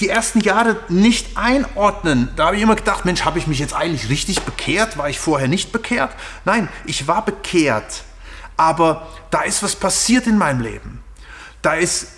die 0.00 0.08
ersten 0.08 0.40
Jahre 0.40 0.76
nicht 0.88 1.36
einordnen. 1.36 2.30
Da 2.36 2.46
habe 2.46 2.56
ich 2.56 2.62
immer 2.62 2.76
gedacht, 2.76 3.04
Mensch, 3.04 3.24
habe 3.24 3.38
ich 3.38 3.46
mich 3.46 3.58
jetzt 3.58 3.74
eigentlich 3.74 4.08
richtig 4.08 4.42
bekehrt? 4.42 4.98
War 4.98 5.08
ich 5.08 5.18
vorher 5.18 5.48
nicht 5.48 5.72
bekehrt? 5.72 6.10
Nein, 6.44 6.68
ich 6.84 7.06
war 7.06 7.24
bekehrt. 7.24 8.02
Aber 8.56 9.06
da 9.30 9.42
ist 9.42 9.62
was 9.62 9.76
passiert 9.76 10.26
in 10.26 10.36
meinem 10.36 10.60
Leben. 10.60 11.02
Da 11.62 11.74
ist 11.74 12.08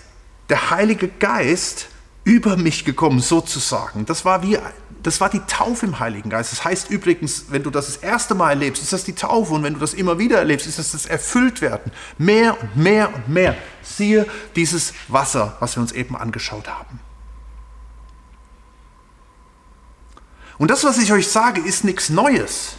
der 0.49 0.71
Heilige 0.71 1.09
Geist 1.09 1.89
über 2.25 2.57
mich 2.57 2.85
gekommen, 2.85 3.21
sozusagen. 3.21 4.07
Das 4.07 4.25
war 4.25 4.43
wie 4.43 4.59
das 5.07 5.21
war 5.21 5.31
die 5.31 5.39
Taufe 5.47 5.87
im 5.87 6.01
Heiligen 6.01 6.31
Geist. 6.31 6.51
Das 6.51 6.65
heißt 6.65 6.91
übrigens, 6.91 7.45
wenn 7.51 7.63
du 7.63 7.71
das 7.71 7.87
das 7.87 7.97
erste 7.99 8.35
Mal 8.35 8.51
erlebst, 8.51 8.83
ist 8.83 8.93
das 8.93 9.05
die 9.05 9.15
Taufe. 9.15 9.55
Und 9.55 9.63
wenn 9.63 9.75
du 9.75 9.79
das 9.79 9.95
immer 9.95 10.19
wieder 10.19 10.39
erlebst, 10.39 10.67
ist 10.67 10.81
das 10.81 10.91
das 10.91 11.07
Erfülltwerden. 11.07 11.93
Mehr 12.19 12.61
und 12.61 12.77
mehr 12.77 13.15
und 13.15 13.29
mehr. 13.29 13.57
Siehe 13.83 14.27
dieses 14.57 14.95
Wasser, 15.07 15.57
was 15.61 15.77
wir 15.77 15.81
uns 15.81 15.93
eben 15.93 16.17
angeschaut 16.17 16.67
haben. 16.67 16.99
Und 20.59 20.73
das, 20.73 20.83
was 20.83 20.99
ich 20.99 21.13
euch 21.13 21.29
sage, 21.29 21.61
ist 21.61 21.85
nichts 21.85 22.11
Neues. 22.11 22.73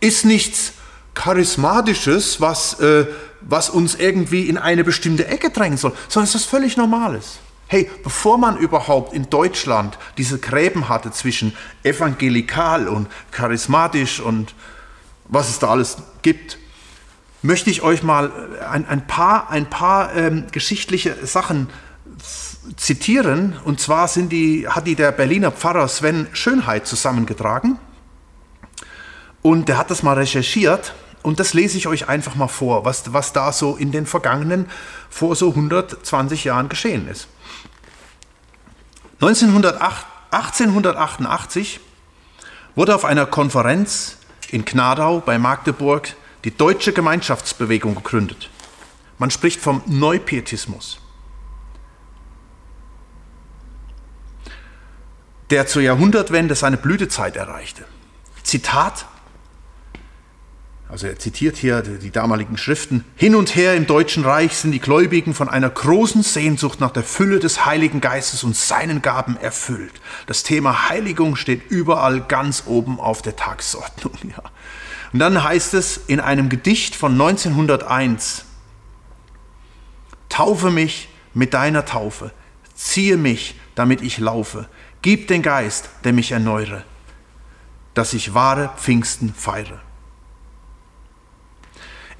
Ist 0.00 0.24
nichts 0.24 0.72
Charismatisches, 1.12 2.40
was, 2.40 2.80
äh, 2.80 3.06
was 3.42 3.68
uns 3.68 3.96
irgendwie 3.96 4.48
in 4.48 4.56
eine 4.56 4.82
bestimmte 4.82 5.26
Ecke 5.26 5.50
drängen 5.50 5.76
soll, 5.76 5.92
sondern 6.08 6.28
es 6.28 6.34
ist 6.34 6.46
völlig 6.46 6.78
Normales. 6.78 7.40
Hey, 7.72 7.88
bevor 8.02 8.36
man 8.36 8.56
überhaupt 8.56 9.12
in 9.12 9.30
Deutschland 9.30 9.96
diese 10.18 10.40
Gräben 10.40 10.88
hatte 10.88 11.12
zwischen 11.12 11.56
evangelikal 11.84 12.88
und 12.88 13.06
charismatisch 13.30 14.18
und 14.18 14.56
was 15.28 15.50
es 15.50 15.60
da 15.60 15.68
alles 15.68 15.98
gibt, 16.22 16.58
möchte 17.42 17.70
ich 17.70 17.82
euch 17.82 18.02
mal 18.02 18.32
ein, 18.68 18.88
ein 18.88 19.06
paar, 19.06 19.50
ein 19.50 19.70
paar 19.70 20.12
ähm, 20.16 20.46
geschichtliche 20.50 21.14
Sachen 21.24 21.68
zitieren. 22.76 23.56
Und 23.64 23.78
zwar 23.78 24.08
sind 24.08 24.32
die, 24.32 24.66
hat 24.66 24.88
die 24.88 24.96
der 24.96 25.12
Berliner 25.12 25.52
Pfarrer 25.52 25.86
Sven 25.86 26.26
Schönheit 26.32 26.88
zusammengetragen. 26.88 27.78
Und 29.42 29.68
der 29.68 29.78
hat 29.78 29.92
das 29.92 30.02
mal 30.02 30.14
recherchiert. 30.14 30.92
Und 31.22 31.38
das 31.38 31.54
lese 31.54 31.78
ich 31.78 31.86
euch 31.86 32.08
einfach 32.08 32.34
mal 32.34 32.48
vor, 32.48 32.84
was, 32.84 33.12
was 33.12 33.32
da 33.32 33.52
so 33.52 33.76
in 33.76 33.92
den 33.92 34.06
vergangenen, 34.06 34.68
vor 35.08 35.36
so 35.36 35.50
120 35.50 36.42
Jahren 36.42 36.68
geschehen 36.68 37.06
ist. 37.06 37.28
1908, 39.20 40.06
1888 40.30 41.80
wurde 42.74 42.94
auf 42.94 43.04
einer 43.04 43.26
Konferenz 43.26 44.16
in 44.48 44.64
Gnadau 44.64 45.20
bei 45.20 45.38
Magdeburg 45.38 46.14
die 46.44 46.56
Deutsche 46.56 46.94
Gemeinschaftsbewegung 46.94 47.94
gegründet. 47.94 48.48
Man 49.18 49.30
spricht 49.30 49.60
vom 49.60 49.82
Neupietismus, 49.84 51.00
der 55.50 55.66
zur 55.66 55.82
Jahrhundertwende 55.82 56.54
seine 56.54 56.78
Blütezeit 56.78 57.36
erreichte. 57.36 57.84
Zitat 58.42 59.04
also 60.90 61.06
er 61.06 61.18
zitiert 61.18 61.56
hier 61.56 61.82
die 61.82 62.10
damaligen 62.10 62.56
Schriften, 62.56 63.04
hin 63.14 63.36
und 63.36 63.54
her 63.54 63.74
im 63.76 63.86
Deutschen 63.86 64.24
Reich 64.24 64.56
sind 64.56 64.72
die 64.72 64.80
Gläubigen 64.80 65.34
von 65.34 65.48
einer 65.48 65.70
großen 65.70 66.22
Sehnsucht 66.22 66.80
nach 66.80 66.90
der 66.90 67.04
Fülle 67.04 67.38
des 67.38 67.64
Heiligen 67.64 68.00
Geistes 68.00 68.42
und 68.42 68.56
seinen 68.56 69.00
Gaben 69.00 69.36
erfüllt. 69.36 69.92
Das 70.26 70.42
Thema 70.42 70.88
Heiligung 70.88 71.36
steht 71.36 71.70
überall 71.70 72.20
ganz 72.20 72.64
oben 72.66 72.98
auf 72.98 73.22
der 73.22 73.36
Tagesordnung. 73.36 74.12
Ja. 74.30 74.42
Und 75.12 75.18
dann 75.18 75.42
heißt 75.42 75.74
es 75.74 75.98
in 76.06 76.20
einem 76.20 76.48
Gedicht 76.48 76.94
von 76.94 77.12
1901, 77.12 78.44
Taufe 80.28 80.70
mich 80.70 81.08
mit 81.34 81.52
deiner 81.52 81.84
Taufe, 81.84 82.30
ziehe 82.74 83.16
mich, 83.16 83.56
damit 83.74 84.02
ich 84.02 84.18
laufe, 84.18 84.68
gib 85.02 85.26
den 85.26 85.42
Geist, 85.42 85.90
der 86.04 86.12
mich 86.12 86.30
erneuere, 86.30 86.84
dass 87.94 88.12
ich 88.12 88.34
wahre 88.34 88.70
Pfingsten 88.76 89.34
feiere. 89.34 89.80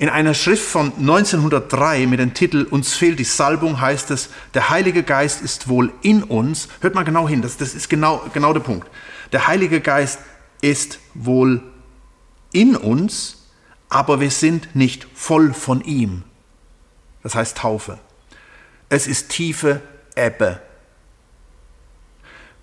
In 0.01 0.09
einer 0.09 0.33
Schrift 0.33 0.65
von 0.65 0.95
1903 0.97 2.07
mit 2.07 2.21
dem 2.21 2.33
Titel 2.33 2.67
Uns 2.71 2.95
fehlt 2.95 3.19
die 3.19 3.25
Salbung 3.25 3.83
heißt 3.83 4.11
es, 4.11 4.31
der 4.55 4.71
Heilige 4.71 5.03
Geist 5.03 5.43
ist 5.43 5.69
wohl 5.69 5.93
in 6.01 6.23
uns. 6.23 6.69
Hört 6.81 6.95
mal 6.95 7.05
genau 7.05 7.29
hin, 7.29 7.43
das, 7.43 7.59
das 7.59 7.75
ist 7.75 7.91
genau, 7.91 8.25
genau 8.33 8.55
der 8.55 8.61
Punkt. 8.61 8.89
Der 9.33 9.47
Heilige 9.47 9.83
Geist 9.83 10.21
ist 10.63 11.01
wohl 11.13 11.63
in 12.51 12.77
uns, 12.77 13.47
aber 13.91 14.21
wir 14.21 14.31
sind 14.31 14.75
nicht 14.75 15.07
voll 15.13 15.53
von 15.53 15.83
ihm. 15.83 16.23
Das 17.23 17.35
heißt 17.35 17.59
Taufe. 17.59 17.99
Es 18.89 19.07
ist 19.07 19.29
tiefe 19.29 19.83
Ebbe. 20.17 20.63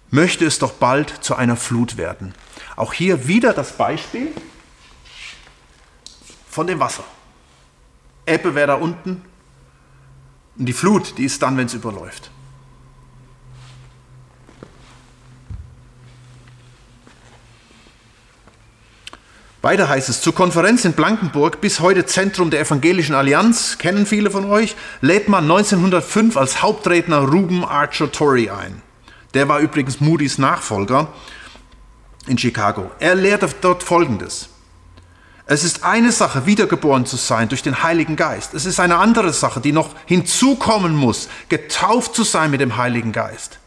Möchte 0.09 0.43
es 0.43 0.57
doch 0.57 0.71
bald 0.71 1.11
zu 1.23 1.35
einer 1.35 1.55
Flut 1.55 1.97
werden. 1.97 2.33
Auch 2.75 2.93
hier 2.93 3.27
wieder 3.27 3.53
das 3.53 3.73
Beispiel 3.73 4.31
von 6.49 6.65
dem 6.65 6.79
Wasser. 6.79 7.03
Ebbe 8.27 8.53
wäre 8.53 8.67
da 8.67 8.75
unten 8.75 9.23
und 10.57 10.65
die 10.65 10.73
Flut, 10.73 11.17
die 11.17 11.25
ist 11.25 11.41
dann, 11.41 11.57
wenn 11.57 11.67
es 11.67 11.73
überläuft. 11.73 12.29
Weiter 19.61 19.89
heißt 19.89 20.07
es, 20.07 20.21
zur 20.21 20.33
Konferenz 20.33 20.85
in 20.85 20.93
Blankenburg, 20.93 21.59
bis 21.59 21.79
heute 21.79 22.05
Zentrum 22.05 22.51
der 22.51 22.61
Evangelischen 22.61 23.15
Allianz, 23.15 23.77
kennen 23.77 24.05
viele 24.05 24.31
von 24.31 24.45
euch, 24.45 24.75
lädt 25.01 25.27
man 25.27 25.43
1905 25.43 26.37
als 26.37 26.61
Hauptredner 26.61 27.19
Ruben 27.19 27.65
Archer 27.65 28.11
Torrey 28.11 28.49
ein. 28.49 28.81
Der 29.33 29.49
war 29.49 29.59
übrigens 29.59 29.99
Moody's 29.99 30.37
Nachfolger 30.37 31.09
in 32.27 32.37
Chicago. 32.37 32.91
Er 32.99 33.15
lehrte 33.15 33.49
dort 33.59 33.83
Folgendes. 33.83 34.49
Es 35.49 35.63
ist 35.63 35.85
eine 35.85 36.11
Sache, 36.11 36.45
wiedergeboren 36.45 37.05
zu 37.05 37.15
sein 37.15 37.47
durch 37.47 37.63
den 37.63 37.81
Heiligen 37.81 38.17
Geist. 38.17 38.53
Es 38.53 38.65
ist 38.65 38.81
eine 38.81 38.97
andere 38.97 39.31
Sache, 39.31 39.61
die 39.61 39.71
noch 39.71 39.95
hinzukommen 40.05 40.93
muss, 40.93 41.29
getauft 41.47 42.15
zu 42.15 42.25
sein 42.25 42.51
mit 42.51 42.59
dem 42.59 42.75
Heiligen 42.75 43.13
Geist. 43.13 43.59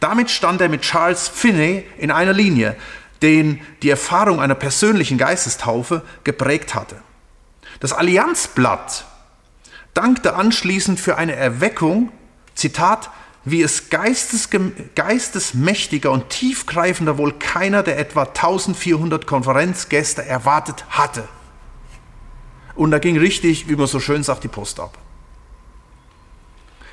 Damit 0.00 0.28
stand 0.30 0.60
er 0.60 0.68
mit 0.68 0.82
Charles 0.82 1.28
Finney 1.28 1.86
in 1.98 2.10
einer 2.10 2.32
Linie, 2.32 2.76
den 3.22 3.60
die 3.82 3.90
Erfahrung 3.90 4.40
einer 4.40 4.56
persönlichen 4.56 5.18
Geistestaufe 5.18 6.02
geprägt 6.24 6.74
hatte. 6.74 6.96
Das 7.78 7.92
Allianzblatt 7.92 9.04
dankte 9.94 10.34
anschließend 10.34 10.98
für 10.98 11.16
eine 11.16 11.36
Erweckung, 11.36 12.10
Zitat, 12.56 13.08
wie 13.44 13.62
es 13.62 13.88
geistes, 13.88 14.50
geistesmächtiger 14.94 16.10
und 16.10 16.28
tiefgreifender 16.28 17.16
wohl 17.16 17.32
keiner 17.32 17.82
der 17.82 17.98
etwa 17.98 18.24
1400 18.24 19.26
Konferenzgäste 19.26 20.24
erwartet 20.24 20.84
hatte. 20.90 21.26
Und 22.74 22.90
da 22.90 22.98
ging 22.98 23.18
richtig, 23.18 23.68
wie 23.68 23.76
man 23.76 23.86
so 23.86 24.00
schön 24.00 24.22
sagt, 24.22 24.44
die 24.44 24.48
Post 24.48 24.80
ab. 24.80 24.98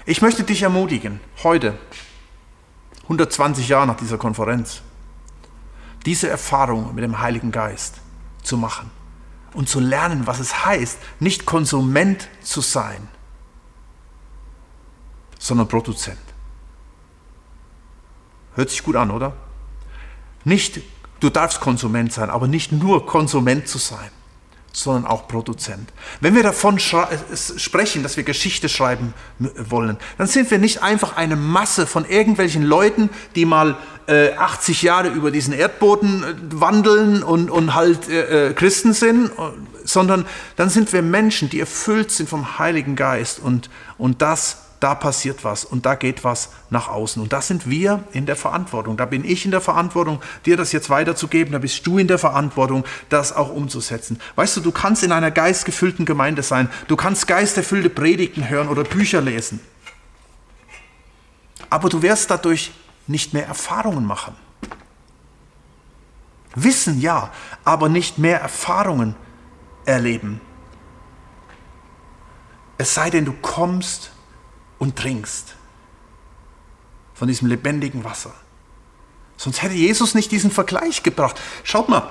Ich 0.05 0.21
möchte 0.21 0.43
dich 0.43 0.61
ermutigen, 0.61 1.19
heute, 1.43 1.77
120 3.03 3.67
Jahre 3.67 3.87
nach 3.87 3.97
dieser 3.97 4.17
Konferenz, 4.17 4.81
diese 6.05 6.29
Erfahrung 6.29 6.95
mit 6.95 7.03
dem 7.03 7.19
Heiligen 7.19 7.51
Geist 7.51 7.95
zu 8.41 8.57
machen 8.57 8.89
und 9.53 9.67
zu 9.67 9.81
lernen, 9.81 10.25
was 10.25 10.39
es 10.39 10.65
heißt, 10.65 10.97
nicht 11.19 11.45
Konsument 11.45 12.29
zu 12.41 12.61
sein, 12.61 13.09
sondern 15.39 15.67
Produzent. 15.67 16.26
Hört 18.57 18.71
sich 18.71 18.81
gut 18.81 18.95
an, 18.95 19.11
oder? 19.11 19.33
Nicht, 20.43 20.81
du 21.19 21.29
darfst 21.29 21.61
Konsument 21.61 22.11
sein, 22.11 22.31
aber 22.31 22.47
nicht 22.47 22.71
nur 22.71 23.05
Konsument 23.05 23.67
zu 23.67 23.77
sein, 23.77 24.09
sondern 24.73 25.05
auch 25.05 25.27
Produzent. 25.27 25.93
Wenn 26.21 26.33
wir 26.33 26.41
davon 26.41 26.79
sprechen, 26.79 28.01
dass 28.01 28.17
wir 28.17 28.23
Geschichte 28.23 28.67
schreiben 28.67 29.13
wollen, 29.37 29.97
dann 30.17 30.25
sind 30.25 30.49
wir 30.49 30.57
nicht 30.57 30.81
einfach 30.81 31.17
eine 31.17 31.35
Masse 31.35 31.85
von 31.85 32.03
irgendwelchen 32.03 32.63
Leuten, 32.63 33.11
die 33.35 33.45
mal 33.45 33.77
äh, 34.07 34.33
80 34.33 34.81
Jahre 34.81 35.09
über 35.09 35.29
diesen 35.29 35.53
Erdboden 35.53 36.23
äh, 36.23 36.33
wandeln 36.59 37.21
und, 37.21 37.51
und 37.51 37.75
halt 37.75 38.09
äh, 38.09 38.47
äh, 38.47 38.53
Christen 38.55 38.93
sind, 38.93 39.29
sondern 39.83 40.25
dann 40.55 40.71
sind 40.71 40.91
wir 40.93 41.03
Menschen, 41.03 41.51
die 41.51 41.59
erfüllt 41.59 42.09
sind 42.09 42.27
vom 42.27 42.57
Heiligen 42.57 42.95
Geist 42.95 43.37
und, 43.37 43.69
und 43.99 44.23
das 44.23 44.66
da 44.79 44.93
passiert 44.95 45.43
was 45.43 45.65
und 45.65 45.85
da 45.85 45.95
geht 45.95 46.23
was 46.23 46.49
nach 46.69 46.87
außen. 46.87 47.21
Und 47.21 47.33
da 47.33 47.41
sind 47.41 47.69
wir 47.69 48.03
in 48.11 48.25
der 48.25 48.35
Verantwortung. 48.35 48.97
Da 48.97 49.05
bin 49.05 49.25
ich 49.25 49.45
in 49.45 49.51
der 49.51 49.61
Verantwortung, 49.61 50.21
dir 50.45 50.57
das 50.57 50.71
jetzt 50.71 50.89
weiterzugeben. 50.89 51.53
Da 51.53 51.59
bist 51.59 51.85
du 51.87 51.97
in 51.97 52.07
der 52.07 52.19
Verantwortung, 52.19 52.85
das 53.09 53.33
auch 53.33 53.49
umzusetzen. 53.49 54.19
Weißt 54.35 54.57
du, 54.57 54.61
du 54.61 54.71
kannst 54.71 55.03
in 55.03 55.11
einer 55.11 55.31
geistgefüllten 55.31 56.05
Gemeinde 56.05 56.43
sein. 56.43 56.69
Du 56.87 56.95
kannst 56.95 57.27
geisterfüllte 57.27 57.89
Predigten 57.89 58.49
hören 58.49 58.67
oder 58.67 58.83
Bücher 58.83 59.21
lesen. 59.21 59.59
Aber 61.69 61.89
du 61.89 62.01
wirst 62.01 62.29
dadurch 62.29 62.71
nicht 63.07 63.33
mehr 63.33 63.47
Erfahrungen 63.47 64.05
machen. 64.05 64.35
Wissen 66.55 66.99
ja, 67.01 67.31
aber 67.63 67.89
nicht 67.89 68.17
mehr 68.17 68.39
Erfahrungen 68.41 69.15
erleben. 69.85 70.41
Es 72.77 72.93
sei 72.93 73.09
denn, 73.09 73.25
du 73.25 73.33
kommst 73.33 74.11
und 74.79 74.95
trinkst 74.95 75.55
von 77.13 77.27
diesem 77.27 77.47
lebendigen 77.47 78.03
Wasser. 78.03 78.33
Sonst 79.37 79.61
hätte 79.61 79.75
Jesus 79.75 80.15
nicht 80.15 80.31
diesen 80.31 80.51
Vergleich 80.51 81.03
gebracht. 81.03 81.39
Schaut 81.63 81.89
mal, 81.89 82.09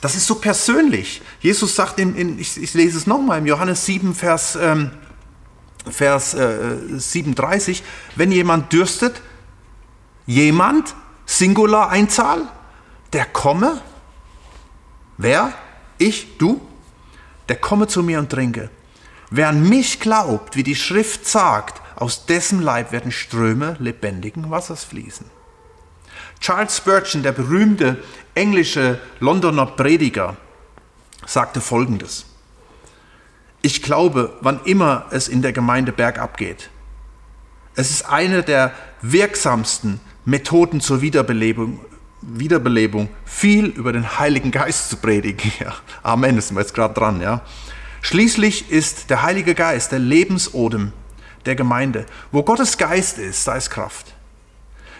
das 0.00 0.16
ist 0.16 0.26
so 0.26 0.34
persönlich. 0.34 1.22
Jesus 1.40 1.76
sagt, 1.76 2.00
in, 2.00 2.16
in 2.16 2.38
ich, 2.38 2.60
ich, 2.60 2.74
lese 2.74 2.98
es 2.98 3.06
nochmal, 3.06 3.38
im 3.38 3.46
Johannes 3.46 3.86
7, 3.86 4.14
Vers, 4.14 4.56
ähm, 4.60 4.90
Vers 5.88 6.34
äh, 6.34 6.76
37, 6.98 7.82
wenn 8.16 8.32
jemand 8.32 8.72
dürstet, 8.72 9.22
jemand, 10.26 10.94
Singular 11.24 11.88
Einzahl, 11.88 12.42
der 13.12 13.26
komme, 13.26 13.80
wer? 15.18 15.52
Ich, 15.98 16.36
du, 16.36 16.60
der 17.48 17.56
komme 17.56 17.86
zu 17.86 18.02
mir 18.02 18.18
und 18.18 18.28
trinke. 18.28 18.70
Wer 19.34 19.48
an 19.48 19.66
mich 19.66 19.98
glaubt, 19.98 20.56
wie 20.56 20.62
die 20.62 20.74
Schrift 20.74 21.26
sagt, 21.26 21.80
aus 21.96 22.26
dessen 22.26 22.60
Leib 22.60 22.92
werden 22.92 23.10
Ströme 23.10 23.76
lebendigen 23.78 24.50
Wassers 24.50 24.84
fließen. 24.84 25.24
Charles 26.38 26.76
Spurgeon, 26.76 27.22
der 27.22 27.32
berühmte 27.32 27.96
englische 28.34 29.00
Londoner 29.20 29.64
Prediger, 29.64 30.36
sagte 31.24 31.62
Folgendes. 31.62 32.26
Ich 33.62 33.82
glaube, 33.82 34.36
wann 34.42 34.60
immer 34.64 35.06
es 35.12 35.28
in 35.28 35.40
der 35.40 35.54
Gemeinde 35.54 35.92
bergab 35.92 36.36
geht, 36.36 36.68
es 37.74 37.90
ist 37.90 38.02
eine 38.10 38.42
der 38.42 38.74
wirksamsten 39.00 40.00
Methoden 40.26 40.82
zur 40.82 41.00
Wiederbelebung, 41.00 41.80
Wiederbelebung 42.20 43.08
viel 43.24 43.64
über 43.64 43.94
den 43.94 44.18
Heiligen 44.18 44.50
Geist 44.50 44.90
zu 44.90 44.98
predigen. 44.98 45.50
Ja, 45.58 45.72
Amen, 46.02 46.36
ist 46.36 46.52
wir 46.52 46.60
jetzt 46.60 46.74
gerade 46.74 46.92
dran. 46.92 47.22
Ja. 47.22 47.40
Schließlich 48.02 48.70
ist 48.70 49.10
der 49.10 49.22
Heilige 49.22 49.54
Geist 49.54 49.92
der 49.92 50.00
Lebensodem 50.00 50.92
der 51.46 51.54
Gemeinde. 51.54 52.04
Wo 52.30 52.42
Gottes 52.42 52.76
Geist 52.76 53.18
ist, 53.18 53.46
da 53.46 53.54
ist 53.54 53.70
Kraft. 53.70 54.14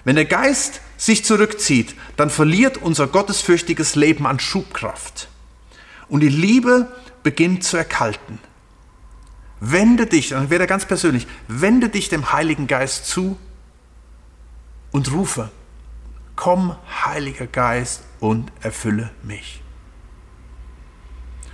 Wenn 0.05 0.17
der 0.17 0.25
Geist 0.25 0.81
sich 0.97 1.25
zurückzieht, 1.25 1.95
dann 2.17 2.31
verliert 2.31 2.79
unser 2.79 3.07
gottesfürchtiges 3.07 3.97
Leben 3.97 4.27
an 4.27 4.41
Schubkraft. 4.41 5.29
Und 6.09 6.21
die 6.21 6.29
Liebe 6.29 6.93
beginnt 7.23 7.65
zu 7.65 7.77
erkalten. 7.77 8.39
Wende 9.61 10.07
dich, 10.07 10.31
dann 10.31 10.51
wäre 10.51 10.67
ganz 10.67 10.87
persönlich, 10.87 11.27
wende 11.47 11.89
dich 11.89 12.09
dem 12.09 12.33
Heiligen 12.33 12.67
Geist 12.67 13.07
zu 13.07 13.37
und 14.91 15.13
rufe, 15.13 15.51
komm, 16.35 16.77
Heiliger 17.05 17.47
Geist, 17.47 18.03
und 18.19 18.53
erfülle 18.61 19.11
mich. 19.23 19.62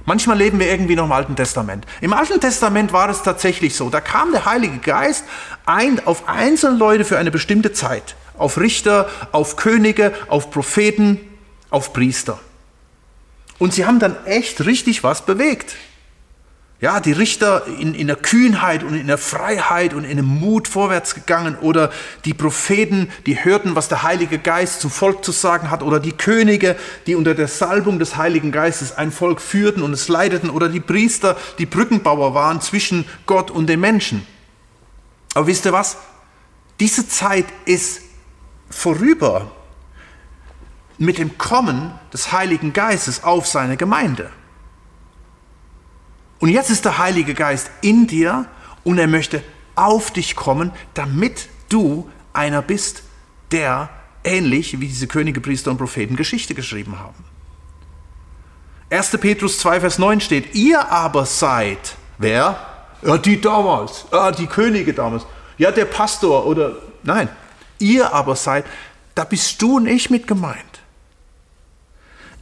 Manchmal 0.09 0.39
leben 0.39 0.59
wir 0.59 0.71
irgendwie 0.71 0.97
noch 0.97 1.05
im 1.05 1.13
Alten 1.13 1.37
Testament. 1.37 1.85
Im 2.01 2.15
Alten 2.15 2.41
Testament 2.41 2.95
war 2.95 3.11
es 3.11 3.23
tatsächlich 3.23 3.77
so. 3.77 3.91
Da 3.91 4.01
kam 4.01 4.33
der 4.33 4.47
Heilige 4.47 4.79
Geist 4.79 5.23
ein, 5.67 6.01
auf 6.07 6.31
einzelne 6.31 6.79
Leute 6.79 7.05
für 7.05 7.19
eine 7.19 7.31
bestimmte 7.31 7.75
Zeit 7.75 8.17
auf 8.39 8.57
Richter, 8.57 9.11
auf 9.33 9.57
Könige, 9.57 10.15
auf 10.29 10.51
Propheten, 10.51 11.21
auf 11.69 11.93
Priester. 11.93 12.41
Und 13.59 13.75
sie 13.75 13.85
haben 13.85 13.99
dann 13.99 14.17
echt 14.25 14.65
richtig 14.65 15.05
was 15.05 15.27
bewegt. 15.27 15.77
Ja, 16.81 17.01
die 17.01 17.11
Richter 17.11 17.67
in, 17.67 17.93
in 17.93 18.07
der 18.07 18.15
Kühnheit 18.15 18.85
und 18.85 18.95
in 18.95 19.09
der 19.09 19.19
Freiheit 19.19 19.95
und 19.95 20.05
in 20.05 20.17
dem 20.17 20.27
Mut 20.27 20.69
vorwärts 20.69 21.17
gegangen 21.17 21.57
oder 21.61 21.91
die 22.25 22.35
Propheten, 22.35 23.11
die 23.27 23.45
hörten, 23.45 23.75
was 23.75 23.89
der 23.89 24.05
Heilige 24.05 24.39
Geist 24.39 24.81
zum 24.81 24.93
Volk 24.93 25.25
zu 25.25 25.33
sagen 25.33 25.73
hat 25.73 25.83
oder 25.83 25.99
die 25.99 26.13
Könige, 26.13 26.77
die 27.09 27.17
unter 27.17 27.35
der 27.35 27.49
Salbung 27.49 27.99
des 27.99 28.17
Heiligen 28.17 28.53
Geistes 28.53 28.97
ein 28.97 29.11
Volk 29.11 29.41
führten 29.41 29.83
und 29.83 29.93
es 29.93 30.07
leiteten 30.07 30.51
oder 30.51 30.69
die 30.69 30.79
Priester, 30.79 31.37
die 31.59 31.67
Brückenbauer 31.67 32.35
waren 32.35 32.61
zwischen 32.61 33.07
Gott 33.27 33.51
und 33.51 33.67
den 33.67 33.81
Menschen. 33.81 34.25
Aber 35.35 35.49
wisst 35.49 35.67
ihr 35.67 35.73
was? 35.73 35.97
Diese 36.79 37.09
Zeit 37.09 37.47
ist 37.65 38.03
vorüber 38.71 39.51
mit 40.97 41.19
dem 41.19 41.39
Kommen 41.39 41.93
des 42.13 42.31
Heiligen 42.31 42.73
Geistes 42.73 43.25
auf 43.25 43.49
seine 43.49 43.77
Gemeinde. 43.77 44.31
Und 46.39 46.51
jetzt 46.51 46.71
ist 46.71 46.85
der 46.85 46.99
Heilige 46.99 47.35
Geist 47.35 47.71
in 47.81 48.07
dir 48.07 48.47
und 48.85 48.99
er 48.99 49.07
möchte 49.07 49.43
auf 49.75 50.11
dich 50.11 50.37
kommen, 50.37 50.73
damit 50.95 51.49
du 51.69 52.09
einer 52.33 52.63
bist, 52.63 53.03
der 53.51 53.91
ähnlich 54.25 54.79
wie 54.81 54.87
diese 54.87 55.07
Könige, 55.07 55.41
Priester 55.41 55.71
und 55.71 55.79
Propheten 55.79 56.17
Geschichte 56.17 56.55
geschrieben 56.55 56.99
haben. 56.99 57.25
1. 58.91 59.11
Petrus 59.19 59.59
2, 59.59 59.81
Vers 59.81 59.99
9 59.99 60.21
steht, 60.21 60.55
ihr 60.55 60.91
aber 60.91 61.27
seid, 61.27 61.97
wer? 62.19 62.67
Ja, 63.03 63.19
die 63.19 63.41
damals, 63.41 64.07
ja, 64.13 64.33
die 64.33 64.47
Könige 64.47 64.93
damals, 64.95 65.25
ja, 65.57 65.71
der 65.71 65.85
Pastor 65.85 66.47
oder, 66.47 66.77
nein, 67.03 67.29
Ihr 67.79 68.13
aber 68.13 68.37
seid, 68.37 68.65
da 69.15 69.25
bist 69.25 69.61
du 69.63 69.77
und 69.77 69.87
ich 69.87 70.11
mit 70.11 70.27
gemeint. 70.27 70.81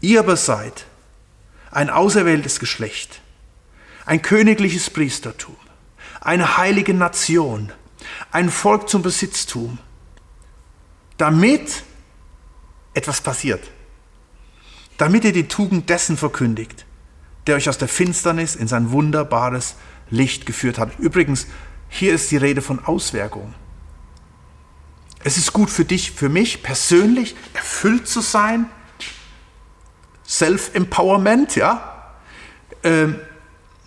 Ihr 0.01 0.21
aber 0.21 0.37
seid 0.37 0.87
ein 1.71 1.91
auserwähltes 1.91 2.59
Geschlecht, 2.59 3.21
ein 4.07 4.23
königliches 4.23 4.89
Priestertum, 4.89 5.57
eine 6.21 6.57
heilige 6.57 6.95
Nation, 6.95 7.73
ein 8.31 8.51
Volk 8.51 8.89
zum 8.89 9.03
Besitztum, 9.03 9.79
damit 11.19 11.83
etwas 12.95 13.21
passiert, 13.21 13.71
damit 14.97 15.25
ihr 15.25 15.33
die 15.33 15.49
Tugend 15.49 15.91
dessen 15.91 16.17
verkündigt, 16.17 16.87
der 17.47 17.57
euch 17.57 17.69
aus 17.69 17.79
der 17.79 17.89
Finsternis 17.89 18.55
in 18.55 18.69
sein 18.69 18.91
wunderbares 18.93 19.75
Licht 20.09 20.47
geführt 20.47 20.79
hat. 20.79 20.99
Übrigens, 20.99 21.49
hier 21.89 22.15
ist 22.15 22.31
die 22.31 22.37
Rede 22.37 22.63
von 22.63 22.85
Auswirkungen. 22.85 23.55
Es 25.25 25.37
ist 25.37 25.53
gut 25.53 25.71
für 25.71 25.85
dich, 25.85 26.13
für 26.13 26.29
mich 26.29 26.63
persönlich, 26.63 27.35
erfüllt 27.55 28.07
zu 28.07 28.21
sein. 28.21 28.67
Self-Empowerment, 30.25 31.57
ja. 31.57 32.15
Ähm, 32.85 33.19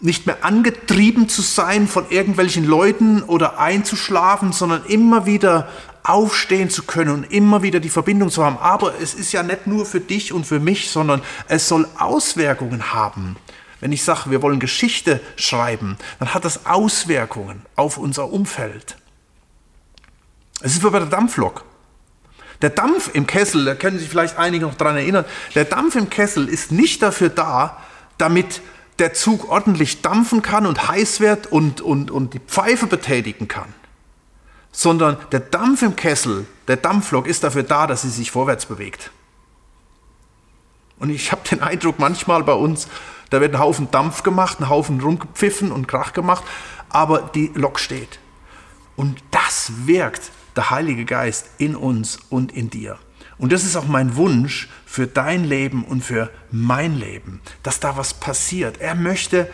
nicht 0.02 0.26
mehr 0.26 0.46
angetrieben 0.46 1.28
zu 1.28 1.42
sein 1.42 1.88
von 1.88 2.10
irgendwelchen 2.10 2.66
Leuten 2.66 3.22
oder 3.24 3.60
einzuschlafen, 3.60 4.54
sondern 4.54 4.86
immer 4.86 5.26
wieder 5.26 5.68
aufstehen 6.04 6.70
zu 6.70 6.84
können 6.84 7.12
und 7.12 7.24
immer 7.26 7.62
wieder 7.62 7.80
die 7.80 7.90
Verbindung 7.90 8.30
zu 8.30 8.44
haben. 8.44 8.58
Aber 8.58 8.94
es 9.02 9.14
ist 9.14 9.32
ja 9.32 9.44
nicht 9.44 9.68
nur 9.68 9.86
für 9.86 10.00
dich 10.00 10.34
und 10.34 10.46
für 10.46 10.60
mich, 10.60 10.90
sondern 10.90 11.22
es 11.48 11.68
soll 11.68 11.88
Auswirkungen 11.98 12.94
haben. 12.94 13.36
Wenn 13.82 13.92
ich 13.92 14.04
sage, 14.04 14.32
wir 14.32 14.42
wollen 14.42 14.60
Geschichte 14.60 15.22
schreiben, 15.36 15.98
dann 16.20 16.34
hat 16.34 16.46
das 16.46 16.66
Auswirkungen 16.66 17.62
auf 17.76 17.98
unser 17.98 18.32
Umfeld. 18.32 18.98
Es 20.62 20.74
ist 20.74 20.84
wie 20.84 20.90
bei 20.90 21.00
der 21.00 21.08
Dampflok. 21.08 21.64
Der 22.62 22.70
Dampf 22.70 23.12
im 23.14 23.26
Kessel, 23.26 23.64
da 23.64 23.76
können 23.76 24.00
sich 24.00 24.10
vielleicht 24.10 24.38
einige 24.38 24.66
noch 24.66 24.76
daran 24.76 24.98
erinnern, 24.98 25.24
der 25.56 25.64
Dampf 25.64 25.96
im 25.96 26.10
Kessel 26.10 26.50
ist 26.50 26.74
nicht 26.74 27.02
dafür 27.02 27.30
da, 27.30 27.78
damit 28.18 28.62
der 29.00 29.14
Zug 29.14 29.50
ordentlich 29.50 30.02
dampfen 30.02 30.42
kann 30.42 30.66
und 30.66 30.88
heiß 30.88 31.20
wird 31.20 31.48
und, 31.48 31.82
und, 31.82 32.12
und 32.12 32.34
die 32.34 32.40
Pfeife 32.40 32.88
betätigen 32.88 33.48
kann, 33.48 33.74
sondern 34.72 35.18
der 35.32 35.40
Dampf 35.40 35.82
im 35.82 35.96
Kessel, 35.96 36.46
der 36.68 36.78
Dampflok 36.78 37.28
ist 37.28 37.44
dafür 37.44 37.64
da, 37.64 37.88
dass 37.88 38.04
sie 38.04 38.10
sich 38.10 38.32
vorwärts 38.32 38.66
bewegt. 38.66 39.12
Und 41.00 41.10
ich 41.10 41.32
habe 41.32 41.48
den 41.50 41.62
Eindruck, 41.62 41.98
manchmal 41.98 42.44
bei 42.44 42.54
uns, 42.54 42.88
da 43.30 43.40
wird 43.40 43.56
ein 43.56 43.60
Haufen 43.60 43.90
Dampf 43.90 44.24
gemacht, 44.24 44.60
ein 44.60 44.70
Haufen 44.70 45.00
rumgepfiffen 45.00 45.72
und 45.72 45.88
Krach 45.88 46.14
gemacht, 46.14 46.44
aber 46.90 47.22
die 47.34 47.52
Lok 47.54 47.80
steht. 47.80 48.20
Und 48.96 49.24
das 49.32 49.72
wirkt 49.86 50.32
der 50.56 50.72
Heilige 50.72 51.06
Geist 51.06 51.52
in 51.58 51.76
uns 51.76 52.20
und 52.30 52.52
in 52.52 52.70
dir. 52.70 53.00
Und 53.38 53.52
das 53.52 53.64
ist 53.64 53.76
auch 53.76 53.88
mein 53.88 54.16
Wunsch 54.16 54.70
für 54.86 55.08
dein 55.08 55.44
Leben 55.44 55.86
und 55.86 56.04
für 56.04 56.30
mein 56.52 56.98
Leben, 56.98 57.42
dass 57.64 57.80
da 57.80 57.96
was 57.98 58.14
passiert. 58.14 58.80
Er 58.80 58.96
möchte 58.96 59.50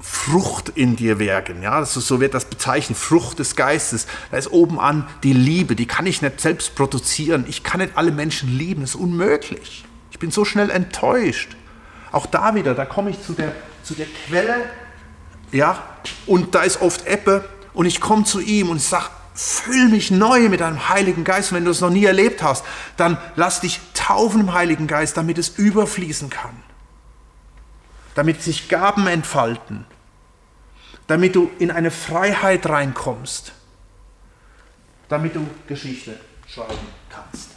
Frucht 0.00 0.70
in 0.70 0.96
dir 0.96 1.18
wirken. 1.18 1.62
Ja, 1.62 1.72
also 1.72 2.00
so 2.00 2.20
wird 2.20 2.32
das 2.32 2.46
bezeichnet, 2.46 2.98
Frucht 2.98 3.38
des 3.38 3.54
Geistes. 3.54 4.06
Da 4.30 4.38
ist 4.38 4.50
oben 4.50 4.80
an 4.80 5.06
die 5.22 5.34
Liebe, 5.34 5.76
die 5.76 5.86
kann 5.86 6.06
ich 6.06 6.22
nicht 6.22 6.40
selbst 6.40 6.74
produzieren. 6.74 7.44
Ich 7.48 7.62
kann 7.62 7.80
nicht 7.80 7.96
alle 7.96 8.10
Menschen 8.10 8.56
lieben, 8.56 8.80
das 8.80 8.90
ist 8.90 8.96
unmöglich. 8.96 9.84
Ich 10.10 10.18
bin 10.18 10.30
so 10.30 10.44
schnell 10.44 10.70
enttäuscht. 10.70 11.54
Auch 12.12 12.26
da 12.26 12.54
wieder, 12.54 12.74
da 12.74 12.86
komme 12.86 13.10
ich 13.10 13.22
zu 13.22 13.34
der, 13.34 13.54
zu 13.82 13.94
der 13.94 14.06
Quelle, 14.26 14.56
ja, 15.52 15.82
und 16.26 16.54
da 16.54 16.62
ist 16.62 16.80
oft 16.80 17.06
Ebbe 17.06 17.44
und 17.72 17.86
ich 17.86 18.00
komme 18.00 18.24
zu 18.24 18.40
ihm 18.40 18.70
und 18.70 18.80
sage, 18.80 19.06
Füll 19.34 19.88
mich 19.88 20.10
neu 20.10 20.48
mit 20.48 20.60
deinem 20.60 20.88
Heiligen 20.88 21.24
Geist. 21.24 21.52
Und 21.52 21.56
wenn 21.56 21.64
du 21.64 21.70
es 21.70 21.80
noch 21.80 21.90
nie 21.90 22.04
erlebt 22.04 22.42
hast, 22.42 22.64
dann 22.96 23.18
lass 23.36 23.60
dich 23.60 23.80
taufen 23.94 24.42
im 24.42 24.52
Heiligen 24.52 24.86
Geist, 24.86 25.16
damit 25.16 25.38
es 25.38 25.50
überfließen 25.50 26.30
kann. 26.30 26.62
Damit 28.14 28.42
sich 28.42 28.68
Gaben 28.68 29.06
entfalten. 29.06 29.86
Damit 31.06 31.36
du 31.36 31.50
in 31.58 31.70
eine 31.70 31.90
Freiheit 31.90 32.68
reinkommst. 32.68 33.52
Damit 35.08 35.34
du 35.36 35.46
Geschichte 35.66 36.18
schreiben 36.46 36.86
kannst. 37.08 37.50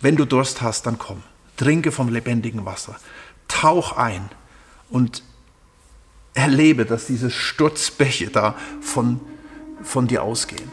Wenn 0.00 0.16
du 0.16 0.24
Durst 0.24 0.62
hast, 0.62 0.86
dann 0.86 0.98
komm. 0.98 1.22
Trinke 1.56 1.92
vom 1.92 2.08
lebendigen 2.08 2.64
Wasser. 2.64 2.96
Tauch 3.48 3.96
ein 3.96 4.30
und 4.88 5.22
erlebe, 6.34 6.84
dass 6.84 7.06
diese 7.06 7.30
Sturzbäche 7.30 8.28
da 8.28 8.54
von, 8.80 9.20
von 9.82 10.06
dir 10.06 10.22
ausgehen. 10.22 10.70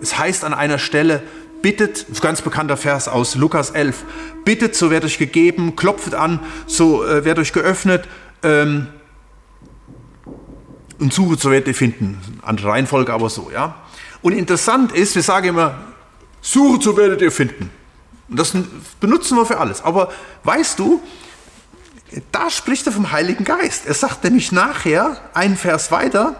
Es 0.00 0.18
heißt 0.18 0.44
an 0.44 0.54
einer 0.54 0.78
Stelle, 0.78 1.22
bittet, 1.62 2.06
ganz 2.20 2.42
bekannter 2.42 2.76
Vers 2.76 3.08
aus 3.08 3.36
Lukas 3.36 3.70
11, 3.70 4.04
bittet, 4.44 4.74
so 4.74 4.90
wird 4.90 5.04
euch 5.04 5.18
gegeben, 5.18 5.76
klopft 5.76 6.14
an, 6.14 6.40
so 6.66 7.06
äh, 7.06 7.24
wird 7.24 7.38
euch 7.38 7.52
geöffnet 7.52 8.08
ähm, 8.42 8.88
und 10.98 11.12
sucht, 11.12 11.40
so 11.40 11.50
werdet 11.50 11.68
ihr 11.68 11.74
finden. 11.74 12.18
Andere 12.42 12.68
Reihenfolge, 12.68 13.12
aber 13.12 13.30
so, 13.30 13.50
ja. 13.52 13.76
Und 14.22 14.32
interessant 14.32 14.92
ist, 14.92 15.14
wir 15.14 15.22
sagen 15.22 15.48
immer, 15.48 15.78
sucht, 16.40 16.82
so 16.82 16.96
werdet 16.96 17.22
ihr 17.22 17.32
finden. 17.32 17.70
Und 18.28 18.38
das 18.38 18.52
benutzen 19.00 19.36
wir 19.36 19.46
für 19.46 19.58
alles. 19.58 19.82
Aber 19.82 20.10
weißt 20.44 20.78
du, 20.78 21.00
da 22.30 22.50
spricht 22.50 22.86
er 22.86 22.92
vom 22.92 23.12
Heiligen 23.12 23.44
Geist. 23.44 23.86
Er 23.86 23.94
sagt 23.94 24.24
nämlich 24.24 24.52
nachher, 24.52 25.16
einen 25.34 25.56
Vers 25.56 25.90
weiter, 25.90 26.36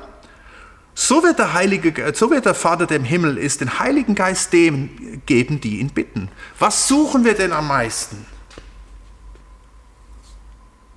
so 0.95 1.23
wird 1.23 1.39
der 1.39 1.55
Heilige, 1.55 2.13
so 2.15 2.31
wird 2.31 2.45
der 2.45 2.55
Vater, 2.55 2.87
der 2.87 2.99
im 2.99 3.05
Himmel 3.05 3.39
ist, 3.39 3.61
den 3.61 3.79
Heiligen 3.79 4.15
Geist 4.15 4.53
dem 4.53 5.23
geben, 5.25 5.61
die 5.61 5.81
ihn 5.81 5.91
bitten. 5.91 6.29
Was 6.59 6.87
suchen 6.89 7.25
wir 7.25 7.35
denn 7.35 7.53
am 7.53 7.67
meisten? 7.69 8.27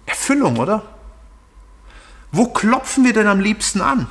Erfüllung, 0.06 0.58
oder? 0.58 0.84
Wo 2.32 2.48
klopfen 2.48 3.06
wir 3.06 3.14
denn 3.14 3.28
am 3.28 3.40
liebsten 3.40 3.82
an? 3.82 4.08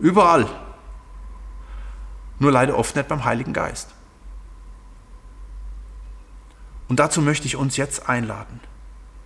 Überall. 0.00 0.46
Nur 2.38 2.52
leider 2.52 2.76
oft 2.76 2.94
nicht 2.94 3.08
beim 3.08 3.24
Heiligen 3.24 3.52
Geist. 3.52 3.94
Und 6.88 6.98
dazu 7.00 7.20
möchte 7.20 7.46
ich 7.46 7.56
uns 7.56 7.76
jetzt 7.76 8.08
einladen. 8.08 8.60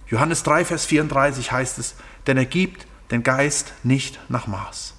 Johannes 0.09 0.42
3, 0.42 0.64
Vers 0.64 0.85
34 0.85 1.53
heißt 1.53 1.79
es, 1.79 1.94
denn 2.27 2.37
er 2.37 2.44
gibt 2.44 2.87
den 3.11 3.22
Geist 3.22 3.72
nicht 3.83 4.18
nach 4.29 4.46
Maß. 4.46 4.94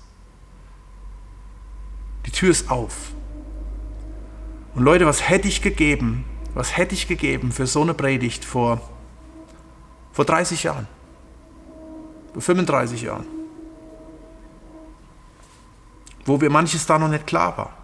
Die 2.26 2.32
Tür 2.32 2.52
ist 2.52 2.72
auf. 2.72 3.12
Und 4.76 4.84
Leute, 4.84 5.06
was 5.06 5.30
hätte 5.30 5.48
ich 5.48 5.62
gegeben, 5.62 6.26
was 6.54 6.78
hätte 6.78 6.96
ich 6.96 7.08
gegeben 7.08 7.52
für 7.52 7.68
so 7.68 7.82
eine 7.82 7.94
Predigt 7.94 8.46
vor, 8.46 8.82
vor 10.14 10.26
30 10.26 10.64
Jahren, 10.64 10.88
vor 12.32 12.42
35 12.42 13.02
Jahren, 13.02 13.26
wo 16.26 16.38
mir 16.38 16.50
manches 16.50 16.86
da 16.86 16.98
noch 16.98 17.10
nicht 17.10 17.28
klar 17.28 17.58
war 17.58 17.83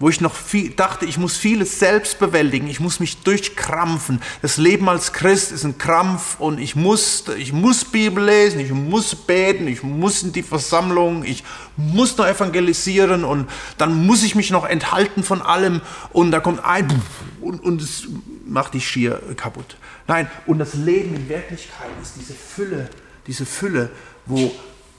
wo 0.00 0.08
ich 0.08 0.20
noch 0.20 0.34
viel, 0.34 0.70
dachte, 0.70 1.06
ich 1.06 1.18
muss 1.18 1.36
vieles 1.36 1.80
selbst 1.80 2.18
bewältigen, 2.18 2.68
ich 2.68 2.78
muss 2.78 3.00
mich 3.00 3.18
durchkrampfen. 3.18 4.22
Das 4.42 4.56
Leben 4.56 4.88
als 4.88 5.12
Christ 5.12 5.50
ist 5.50 5.64
ein 5.64 5.76
Krampf 5.76 6.38
und 6.38 6.58
ich 6.60 6.76
muss, 6.76 7.24
ich 7.36 7.52
muss 7.52 7.84
Bibel 7.84 8.24
lesen, 8.24 8.60
ich 8.60 8.72
muss 8.72 9.14
beten, 9.16 9.66
ich 9.66 9.82
muss 9.82 10.22
in 10.22 10.32
die 10.32 10.44
Versammlung, 10.44 11.24
ich 11.24 11.42
muss 11.76 12.16
noch 12.16 12.26
evangelisieren 12.26 13.24
und 13.24 13.48
dann 13.76 14.06
muss 14.06 14.22
ich 14.22 14.36
mich 14.36 14.50
noch 14.50 14.64
enthalten 14.64 15.24
von 15.24 15.42
allem 15.42 15.80
und 16.12 16.30
da 16.30 16.38
kommt 16.38 16.64
ein 16.64 17.02
und, 17.40 17.62
und 17.62 17.82
es 17.82 18.06
macht 18.46 18.74
dich 18.74 18.88
schier 18.88 19.20
kaputt. 19.36 19.76
Nein, 20.06 20.30
und 20.46 20.58
das 20.58 20.74
Leben 20.74 21.16
in 21.16 21.28
Wirklichkeit 21.28 21.90
ist 22.00 22.14
diese 22.18 22.34
Fülle, 22.34 22.88
diese 23.26 23.44
Fülle, 23.44 23.90
wo, 24.26 24.52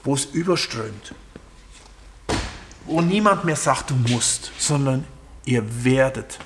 wo 0.04 0.14
es 0.14 0.26
überströmt 0.26 1.14
wo 2.86 3.00
niemand 3.00 3.44
mehr 3.44 3.56
sagt, 3.56 3.90
du 3.90 3.94
musst, 3.94 4.52
sondern 4.58 5.04
ihr 5.44 5.84
werdet. 5.84 6.38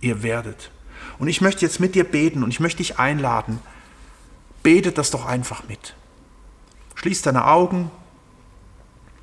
Ihr 0.00 0.22
werdet. 0.22 0.70
Und 1.18 1.28
ich 1.28 1.40
möchte 1.40 1.64
jetzt 1.64 1.80
mit 1.80 1.94
dir 1.94 2.04
beten 2.04 2.42
und 2.42 2.50
ich 2.50 2.60
möchte 2.60 2.78
dich 2.78 2.98
einladen. 2.98 3.60
Betet 4.62 4.98
das 4.98 5.10
doch 5.10 5.26
einfach 5.26 5.68
mit. 5.68 5.94
Schließ 6.94 7.22
deine 7.22 7.46
Augen 7.46 7.90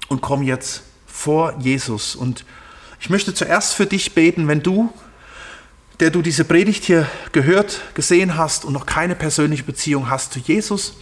und 0.07 0.21
komm 0.21 0.43
jetzt 0.43 0.83
vor 1.07 1.57
Jesus. 1.59 2.15
Und 2.15 2.45
ich 2.99 3.09
möchte 3.09 3.33
zuerst 3.33 3.73
für 3.73 3.85
dich 3.85 4.13
beten, 4.13 4.47
wenn 4.47 4.61
du, 4.61 4.91
der 5.99 6.09
du 6.09 6.21
diese 6.21 6.45
Predigt 6.45 6.83
hier 6.83 7.07
gehört, 7.31 7.81
gesehen 7.93 8.37
hast 8.37 8.65
und 8.65 8.73
noch 8.73 8.85
keine 8.85 9.15
persönliche 9.15 9.63
Beziehung 9.63 10.09
hast 10.09 10.33
zu 10.33 10.39
Jesus, 10.39 10.97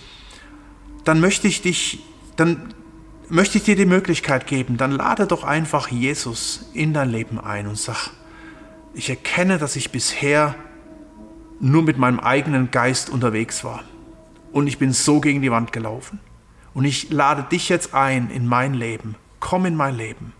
dann 1.04 1.19
möchte 1.19 1.48
ich 1.48 1.62
dich, 1.62 2.00
dann 2.36 2.74
möchte 3.29 3.57
ich 3.57 3.63
dir 3.63 3.75
die 3.75 3.85
Möglichkeit 3.85 4.47
geben, 4.47 4.77
dann 4.77 4.91
lade 4.91 5.27
doch 5.27 5.43
einfach 5.43 5.87
Jesus 5.87 6.69
in 6.73 6.93
dein 6.93 7.09
Leben 7.09 7.39
ein 7.39 7.67
und 7.67 7.77
sag, 7.77 8.11
ich 8.93 9.09
erkenne, 9.09 9.57
dass 9.57 9.75
ich 9.75 9.91
bisher 9.91 10.55
nur 11.59 11.83
mit 11.83 11.97
meinem 11.97 12.19
eigenen 12.19 12.71
Geist 12.71 13.09
unterwegs 13.09 13.63
war 13.63 13.83
und 14.51 14.67
ich 14.67 14.77
bin 14.77 14.93
so 14.93 15.19
gegen 15.19 15.41
die 15.41 15.51
Wand 15.51 15.71
gelaufen. 15.71 16.19
Und 16.73 16.85
ich 16.85 17.09
lade 17.09 17.43
dich 17.43 17.69
jetzt 17.69 17.93
ein 17.93 18.29
in 18.29 18.47
mein 18.47 18.73
Leben. 18.73 19.15
Komm 19.39 19.65
in 19.65 19.75
mein 19.75 19.95
Leben. 19.95 20.33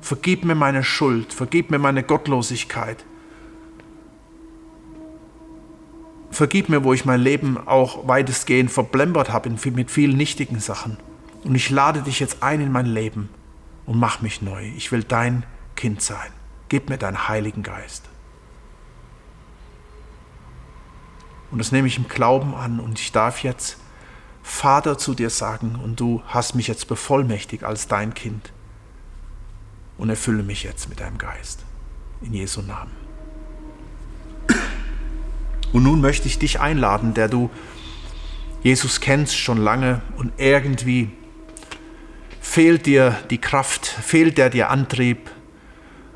Vergib 0.00 0.44
mir 0.44 0.54
meine 0.54 0.84
Schuld, 0.84 1.32
vergib 1.32 1.70
mir 1.70 1.78
meine 1.78 2.02
Gottlosigkeit. 2.02 3.04
Vergib 6.30 6.68
mir, 6.68 6.84
wo 6.84 6.92
ich 6.92 7.04
mein 7.04 7.20
Leben 7.20 7.58
auch 7.58 8.06
weitestgehend 8.06 8.70
verblempert 8.70 9.32
habe 9.32 9.50
mit 9.50 9.90
vielen 9.90 10.16
nichtigen 10.16 10.60
Sachen. 10.60 10.96
Und 11.44 11.54
ich 11.54 11.70
lade 11.70 12.02
dich 12.02 12.20
jetzt 12.20 12.42
ein 12.42 12.60
in 12.60 12.72
mein 12.72 12.86
Leben 12.86 13.28
und 13.86 13.98
mach 13.98 14.20
mich 14.20 14.42
neu. 14.42 14.66
Ich 14.76 14.92
will 14.92 15.02
dein 15.02 15.44
Kind 15.74 16.02
sein. 16.02 16.30
Gib 16.68 16.88
mir 16.90 16.98
deinen 16.98 17.28
Heiligen 17.28 17.62
Geist. 17.62 18.04
Und 21.50 21.58
das 21.58 21.72
nehme 21.72 21.88
ich 21.88 21.98
im 21.98 22.08
Glauben 22.08 22.54
an 22.54 22.78
und 22.78 23.00
ich 23.00 23.10
darf 23.10 23.42
jetzt 23.42 23.78
Vater 24.42 24.98
zu 24.98 25.14
dir 25.14 25.30
sagen 25.30 25.78
und 25.82 25.98
du 25.98 26.22
hast 26.26 26.54
mich 26.54 26.68
jetzt 26.68 26.86
bevollmächtigt 26.88 27.64
als 27.64 27.88
dein 27.88 28.14
Kind. 28.14 28.52
Und 29.98 30.08
erfülle 30.08 30.42
mich 30.42 30.62
jetzt 30.62 30.88
mit 30.88 31.00
deinem 31.00 31.18
Geist. 31.18 31.64
In 32.22 32.32
Jesu 32.32 32.62
Namen. 32.62 32.92
Und 35.72 35.82
nun 35.82 36.00
möchte 36.00 36.26
ich 36.26 36.38
dich 36.38 36.60
einladen, 36.60 37.14
der 37.14 37.28
du 37.28 37.50
Jesus 38.62 39.00
kennst 39.00 39.36
schon 39.36 39.58
lange 39.58 40.02
und 40.16 40.32
irgendwie 40.36 41.10
fehlt 42.50 42.86
dir 42.86 43.16
die 43.30 43.38
Kraft, 43.38 43.86
fehlt 43.86 44.36
dir 44.36 44.50
der 44.50 44.70
Antrieb. 44.70 45.30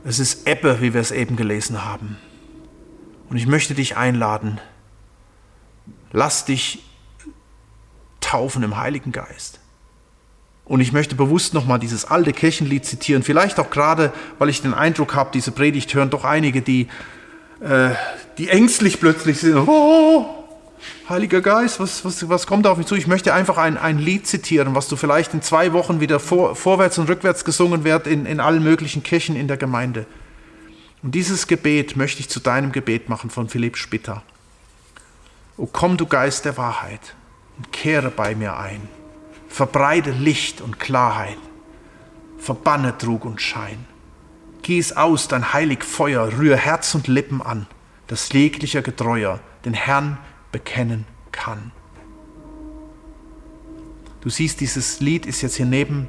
Es 0.05 0.19
ist 0.19 0.49
Ebbe, 0.49 0.81
wie 0.81 0.93
wir 0.93 1.01
es 1.01 1.13
eben 1.13 1.37
gelesen 1.37 1.85
haben. 1.85 2.17
Und 3.31 3.37
ich 3.37 3.47
möchte 3.47 3.75
dich 3.75 3.97
einladen, 3.97 4.61
lass 6.11 6.45
dich 6.45 6.83
taufen 8.21 8.65
im 8.65 8.77
Heiligen 8.77 9.13
Geist. 9.13 9.61
Und 10.65 10.81
ich 10.81 10.93
möchte 10.93 11.15
bewusst 11.15 11.55
nochmal 11.55 11.79
dieses 11.79 12.05
alte 12.05 12.33
Kirchenlied 12.33 12.85
zitieren, 12.85 13.23
vielleicht 13.23 13.61
auch 13.61 13.71
gerade, 13.71 14.13
weil 14.41 14.49
ich 14.49 14.61
den 14.61 14.75
Eindruck 14.75 15.15
habe, 15.15 15.31
diese 15.33 15.53
Predigt 15.53 15.95
hören 15.95 16.11
doch 16.11 16.25
einige, 16.25 16.63
die, 16.63 16.89
äh, 17.61 17.91
die 18.39 18.49
ängstlich 18.49 18.99
plötzlich 18.99 19.39
sind. 19.39 19.57
Oh, 19.69 20.44
Heiliger 21.07 21.43
Geist, 21.43 21.81
was, 21.81 22.03
was, 22.07 22.27
was 22.31 22.47
kommt 22.47 22.67
auf 22.67 22.79
mich 22.79 22.87
zu? 22.87 22.95
Ich 22.95 23.07
möchte 23.07 23.35
einfach 23.35 23.59
ein, 23.59 23.77
ein 23.77 23.99
Lied 23.99 24.27
zitieren, 24.27 24.75
was 24.75 24.89
du 24.89 24.97
vielleicht 24.97 25.35
in 25.35 25.43
zwei 25.43 25.75
Wochen 25.75 26.01
wieder 26.01 26.19
vor, 26.19 26.57
vorwärts 26.57 26.97
und 26.97 27.11
rückwärts 27.11 27.45
gesungen 27.45 27.85
wird 27.85 28.07
in, 28.07 28.25
in 28.25 28.41
allen 28.41 28.63
möglichen 28.63 29.03
Kirchen 29.03 29.37
in 29.37 29.47
der 29.47 29.59
Gemeinde. 29.59 30.07
Und 31.03 31.15
dieses 31.15 31.47
Gebet 31.47 31.97
möchte 31.97 32.21
ich 32.21 32.31
zu 32.31 32.41
deinem 32.41 32.73
Gebet 32.73 33.11
machen 33.11 33.29
von 33.29 33.51
Philipp 33.51 33.77
Spitter. 33.77 34.23
O 35.59 35.67
komm, 35.71 35.99
du 35.99 36.07
Geist 36.07 36.47
der 36.47 36.57
Wahrheit, 36.57 37.15
und 37.59 37.71
kehre 37.71 38.11
bei 38.11 38.35
mir 38.35 38.57
ein. 38.57 38.89
Verbreite 39.49 40.11
Licht 40.11 40.63
und 40.63 40.81
Klarheit. 40.81 41.37
Verbanne 42.39 42.97
Trug 42.97 43.27
und 43.27 43.43
Schein. 43.43 43.85
Gieß 44.63 44.97
aus 44.97 45.29
dein 45.29 45.53
heilig 45.53 45.85
Feuer, 45.85 46.33
rühr 46.39 46.57
Herz 46.57 46.95
und 46.95 47.09
Lippen 47.09 47.43
an, 47.43 47.67
das 48.07 48.33
jeglicher 48.33 48.81
Getreuer 48.81 49.41
den 49.67 49.75
Herrn 49.75 50.17
bekennen 50.55 51.05
kann. 51.33 51.73
Du 54.21 54.31
siehst, 54.31 54.61
dieses 54.61 55.01
Lied 55.01 55.27
ist 55.27 55.43
jetzt 55.43 55.57
hier 55.57 55.67
neben 55.67 56.07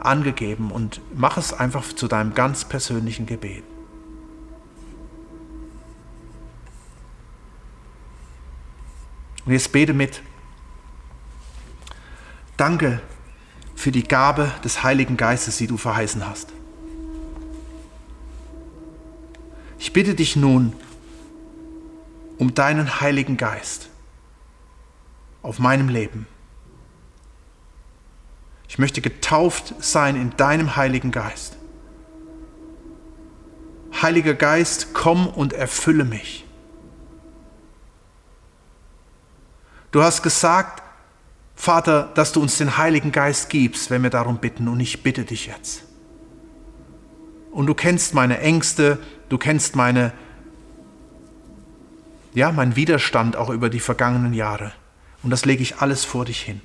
angegeben 0.00 0.72
und 0.72 1.00
mach 1.14 1.36
es 1.36 1.52
einfach 1.52 1.84
zu 1.92 2.08
deinem 2.08 2.34
ganz 2.34 2.64
persönlichen 2.64 3.24
Gebet. 3.24 3.62
Und 9.44 9.52
jetzt 9.52 9.70
bete 9.70 9.94
mit. 9.94 10.22
Danke 12.56 13.00
für 13.76 13.92
die 13.92 14.02
Gabe 14.02 14.50
des 14.64 14.82
Heiligen 14.82 15.16
Geistes, 15.16 15.58
die 15.58 15.68
du 15.68 15.76
verheißen 15.76 16.26
hast. 16.28 16.52
Ich 19.78 19.92
bitte 19.92 20.16
dich 20.16 20.34
nun, 20.34 20.72
um 22.38 22.54
deinen 22.54 23.00
Heiligen 23.00 23.36
Geist 23.36 23.88
auf 25.42 25.58
meinem 25.58 25.88
Leben. 25.88 26.26
Ich 28.68 28.78
möchte 28.78 29.00
getauft 29.00 29.74
sein 29.78 30.16
in 30.16 30.36
deinem 30.36 30.76
Heiligen 30.76 31.12
Geist. 31.12 31.56
Heiliger 34.02 34.34
Geist, 34.34 34.88
komm 34.92 35.26
und 35.28 35.52
erfülle 35.52 36.04
mich. 36.04 36.44
Du 39.92 40.02
hast 40.02 40.22
gesagt, 40.22 40.82
Vater, 41.54 42.10
dass 42.14 42.32
du 42.32 42.42
uns 42.42 42.58
den 42.58 42.76
Heiligen 42.76 43.12
Geist 43.12 43.48
gibst, 43.48 43.90
wenn 43.90 44.02
wir 44.02 44.10
darum 44.10 44.38
bitten. 44.38 44.68
Und 44.68 44.80
ich 44.80 45.02
bitte 45.02 45.24
dich 45.24 45.46
jetzt. 45.46 45.84
Und 47.50 47.66
du 47.66 47.72
kennst 47.72 48.12
meine 48.12 48.38
Ängste, 48.40 48.98
du 49.30 49.38
kennst 49.38 49.74
meine, 49.74 50.12
ja, 52.36 52.52
meinen 52.52 52.76
Widerstand 52.76 53.34
auch 53.34 53.48
über 53.48 53.70
die 53.70 53.80
vergangenen 53.80 54.34
Jahre. 54.34 54.72
Und 55.22 55.30
das 55.30 55.46
lege 55.46 55.62
ich 55.62 55.78
alles 55.78 56.04
vor 56.04 56.26
dich 56.26 56.42
hin. 56.42 56.60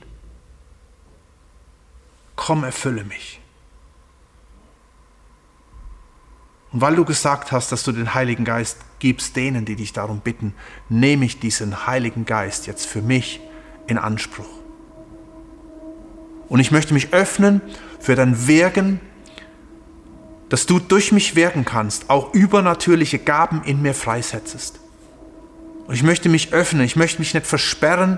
Komm, 2.35 2.65
erfülle 2.65 3.05
mich. 3.05 3.39
Und 6.73 6.81
weil 6.81 6.97
du 6.97 7.05
gesagt 7.05 7.53
hast, 7.53 7.71
dass 7.71 7.83
du 7.83 7.93
den 7.93 8.13
Heiligen 8.13 8.43
Geist 8.43 8.79
gibst 8.99 9.37
denen, 9.37 9.63
die 9.63 9.77
dich 9.77 9.93
darum 9.93 10.19
bitten, 10.19 10.53
nehme 10.89 11.23
ich 11.23 11.39
diesen 11.39 11.87
Heiligen 11.87 12.25
Geist 12.25 12.67
jetzt 12.67 12.85
für 12.85 13.01
mich 13.01 13.39
in 13.87 13.97
Anspruch. 13.97 14.49
Und 16.49 16.59
ich 16.59 16.71
möchte 16.71 16.93
mich 16.93 17.13
öffnen 17.13 17.61
für 17.97 18.15
dein 18.15 18.45
Wirken, 18.45 18.99
dass 20.49 20.65
du 20.65 20.79
durch 20.79 21.13
mich 21.13 21.37
wirken 21.37 21.63
kannst, 21.63 22.09
auch 22.09 22.33
übernatürliche 22.33 23.19
Gaben 23.19 23.63
in 23.63 23.81
mir 23.81 23.93
freisetzest. 23.93 24.80
Und 25.91 25.95
ich 25.95 26.03
möchte 26.03 26.29
mich 26.29 26.53
öffnen, 26.53 26.85
ich 26.85 26.95
möchte 26.95 27.19
mich 27.19 27.33
nicht 27.33 27.45
versperren, 27.45 28.17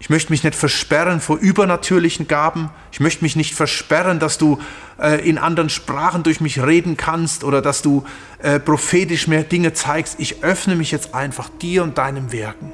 ich 0.00 0.10
möchte 0.10 0.32
mich 0.32 0.42
nicht 0.42 0.56
versperren 0.56 1.20
vor 1.20 1.38
übernatürlichen 1.38 2.26
Gaben, 2.26 2.70
ich 2.90 2.98
möchte 2.98 3.22
mich 3.22 3.36
nicht 3.36 3.54
versperren, 3.54 4.18
dass 4.18 4.38
du 4.38 4.58
äh, 5.00 5.24
in 5.24 5.38
anderen 5.38 5.70
Sprachen 5.70 6.24
durch 6.24 6.40
mich 6.40 6.60
reden 6.60 6.96
kannst 6.96 7.44
oder 7.44 7.62
dass 7.62 7.80
du 7.82 8.04
äh, 8.40 8.58
prophetisch 8.58 9.28
mehr 9.28 9.44
Dinge 9.44 9.72
zeigst. 9.72 10.16
Ich 10.18 10.42
öffne 10.42 10.74
mich 10.74 10.90
jetzt 10.90 11.14
einfach 11.14 11.48
dir 11.48 11.84
und 11.84 11.96
deinem 11.96 12.32
Wirken. 12.32 12.72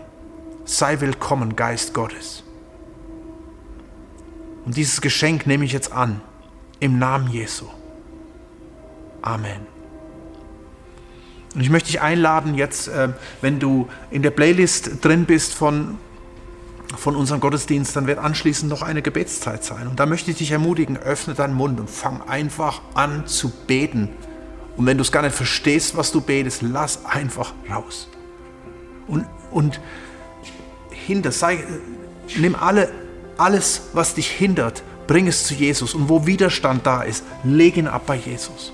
Sei 0.64 0.98
willkommen, 1.00 1.54
Geist 1.54 1.92
Gottes. 1.92 2.42
Und 4.64 4.78
dieses 4.78 5.02
Geschenk 5.02 5.46
nehme 5.46 5.66
ich 5.66 5.72
jetzt 5.72 5.92
an, 5.92 6.22
im 6.80 6.98
Namen 6.98 7.28
Jesu. 7.28 7.66
Amen. 9.20 9.73
Und 11.54 11.60
ich 11.60 11.70
möchte 11.70 11.92
dich 11.92 12.00
einladen, 12.00 12.54
jetzt, 12.54 12.88
äh, 12.88 13.10
wenn 13.40 13.58
du 13.58 13.88
in 14.10 14.22
der 14.22 14.30
Playlist 14.30 15.04
drin 15.04 15.24
bist 15.24 15.54
von, 15.54 15.98
von 16.96 17.16
unserem 17.16 17.40
Gottesdienst, 17.40 17.94
dann 17.94 18.06
wird 18.06 18.18
anschließend 18.18 18.70
noch 18.70 18.82
eine 18.82 19.02
Gebetszeit 19.02 19.64
sein. 19.64 19.86
Und 19.86 20.00
da 20.00 20.06
möchte 20.06 20.30
ich 20.30 20.38
dich 20.38 20.50
ermutigen, 20.50 20.96
öffne 20.96 21.34
deinen 21.34 21.54
Mund 21.54 21.78
und 21.78 21.88
fang 21.88 22.22
einfach 22.22 22.80
an 22.94 23.26
zu 23.26 23.50
beten. 23.66 24.08
Und 24.76 24.86
wenn 24.86 24.98
du 24.98 25.02
es 25.02 25.12
gar 25.12 25.22
nicht 25.22 25.36
verstehst, 25.36 25.96
was 25.96 26.10
du 26.10 26.20
betest, 26.20 26.62
lass 26.62 27.04
einfach 27.04 27.54
raus. 27.70 28.08
Und, 29.06 29.26
und 29.52 29.80
hinter, 30.90 31.30
sei, 31.30 31.62
nimm 32.36 32.56
alle 32.56 32.90
alles, 33.38 33.88
was 33.92 34.14
dich 34.14 34.30
hindert, 34.30 34.82
bring 35.06 35.26
es 35.26 35.44
zu 35.44 35.54
Jesus. 35.54 35.94
Und 35.94 36.08
wo 36.08 36.26
Widerstand 36.26 36.86
da 36.86 37.02
ist, 37.02 37.24
leg 37.42 37.76
ihn 37.76 37.86
ab 37.86 38.02
bei 38.06 38.16
Jesus. 38.16 38.72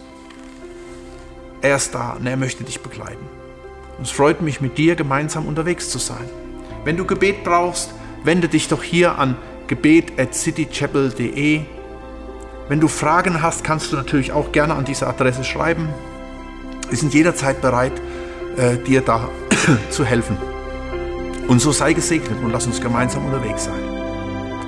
Er 1.63 1.77
ist 1.77 1.95
da 1.95 2.13
und 2.13 2.27
er 2.27 2.37
möchte 2.37 2.65
dich 2.65 2.81
begleiten. 2.81 3.27
Und 3.99 4.07
es 4.07 4.11
freut 4.11 4.41
mich, 4.41 4.61
mit 4.61 4.79
dir 4.79 4.97
gemeinsam 4.97 5.47
unterwegs 5.47 5.91
zu 5.91 5.99
sein. 5.99 6.29
Wenn 6.85 6.97
du 6.97 7.05
Gebet 7.05 7.45
brauchst, 7.45 7.93
wende 8.25 8.49
dich 8.49 8.69
doch 8.69 8.83
hier 8.83 9.19
an 9.19 9.37
gebet.citychapel.de. 9.67 11.61
Wenn 12.69 12.81
du 12.81 12.89
Fragen 12.89 13.43
hast, 13.43 13.63
kannst 13.63 13.93
du 13.93 13.97
natürlich 13.97 14.33
auch 14.33 14.53
gerne 14.53 14.75
an 14.75 14.85
diese 14.85 15.07
Adresse 15.07 15.45
schreiben. 15.45 15.89
Wir 16.89 16.97
sind 16.97 17.13
jederzeit 17.13 17.61
bereit, 17.61 17.93
äh, 18.57 18.77
dir 18.79 19.03
da 19.03 19.29
zu 19.91 20.05
helfen. 20.05 20.37
Und 21.47 21.61
so 21.61 21.73
sei 21.73 21.93
gesegnet 21.93 22.39
und 22.43 22.53
lass 22.53 22.67
uns 22.67 22.81
gemeinsam 22.81 23.27
unterwegs 23.27 23.65
sein. 23.65 23.81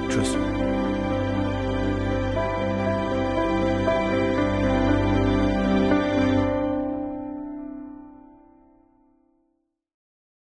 Tschüss. 0.09 0.37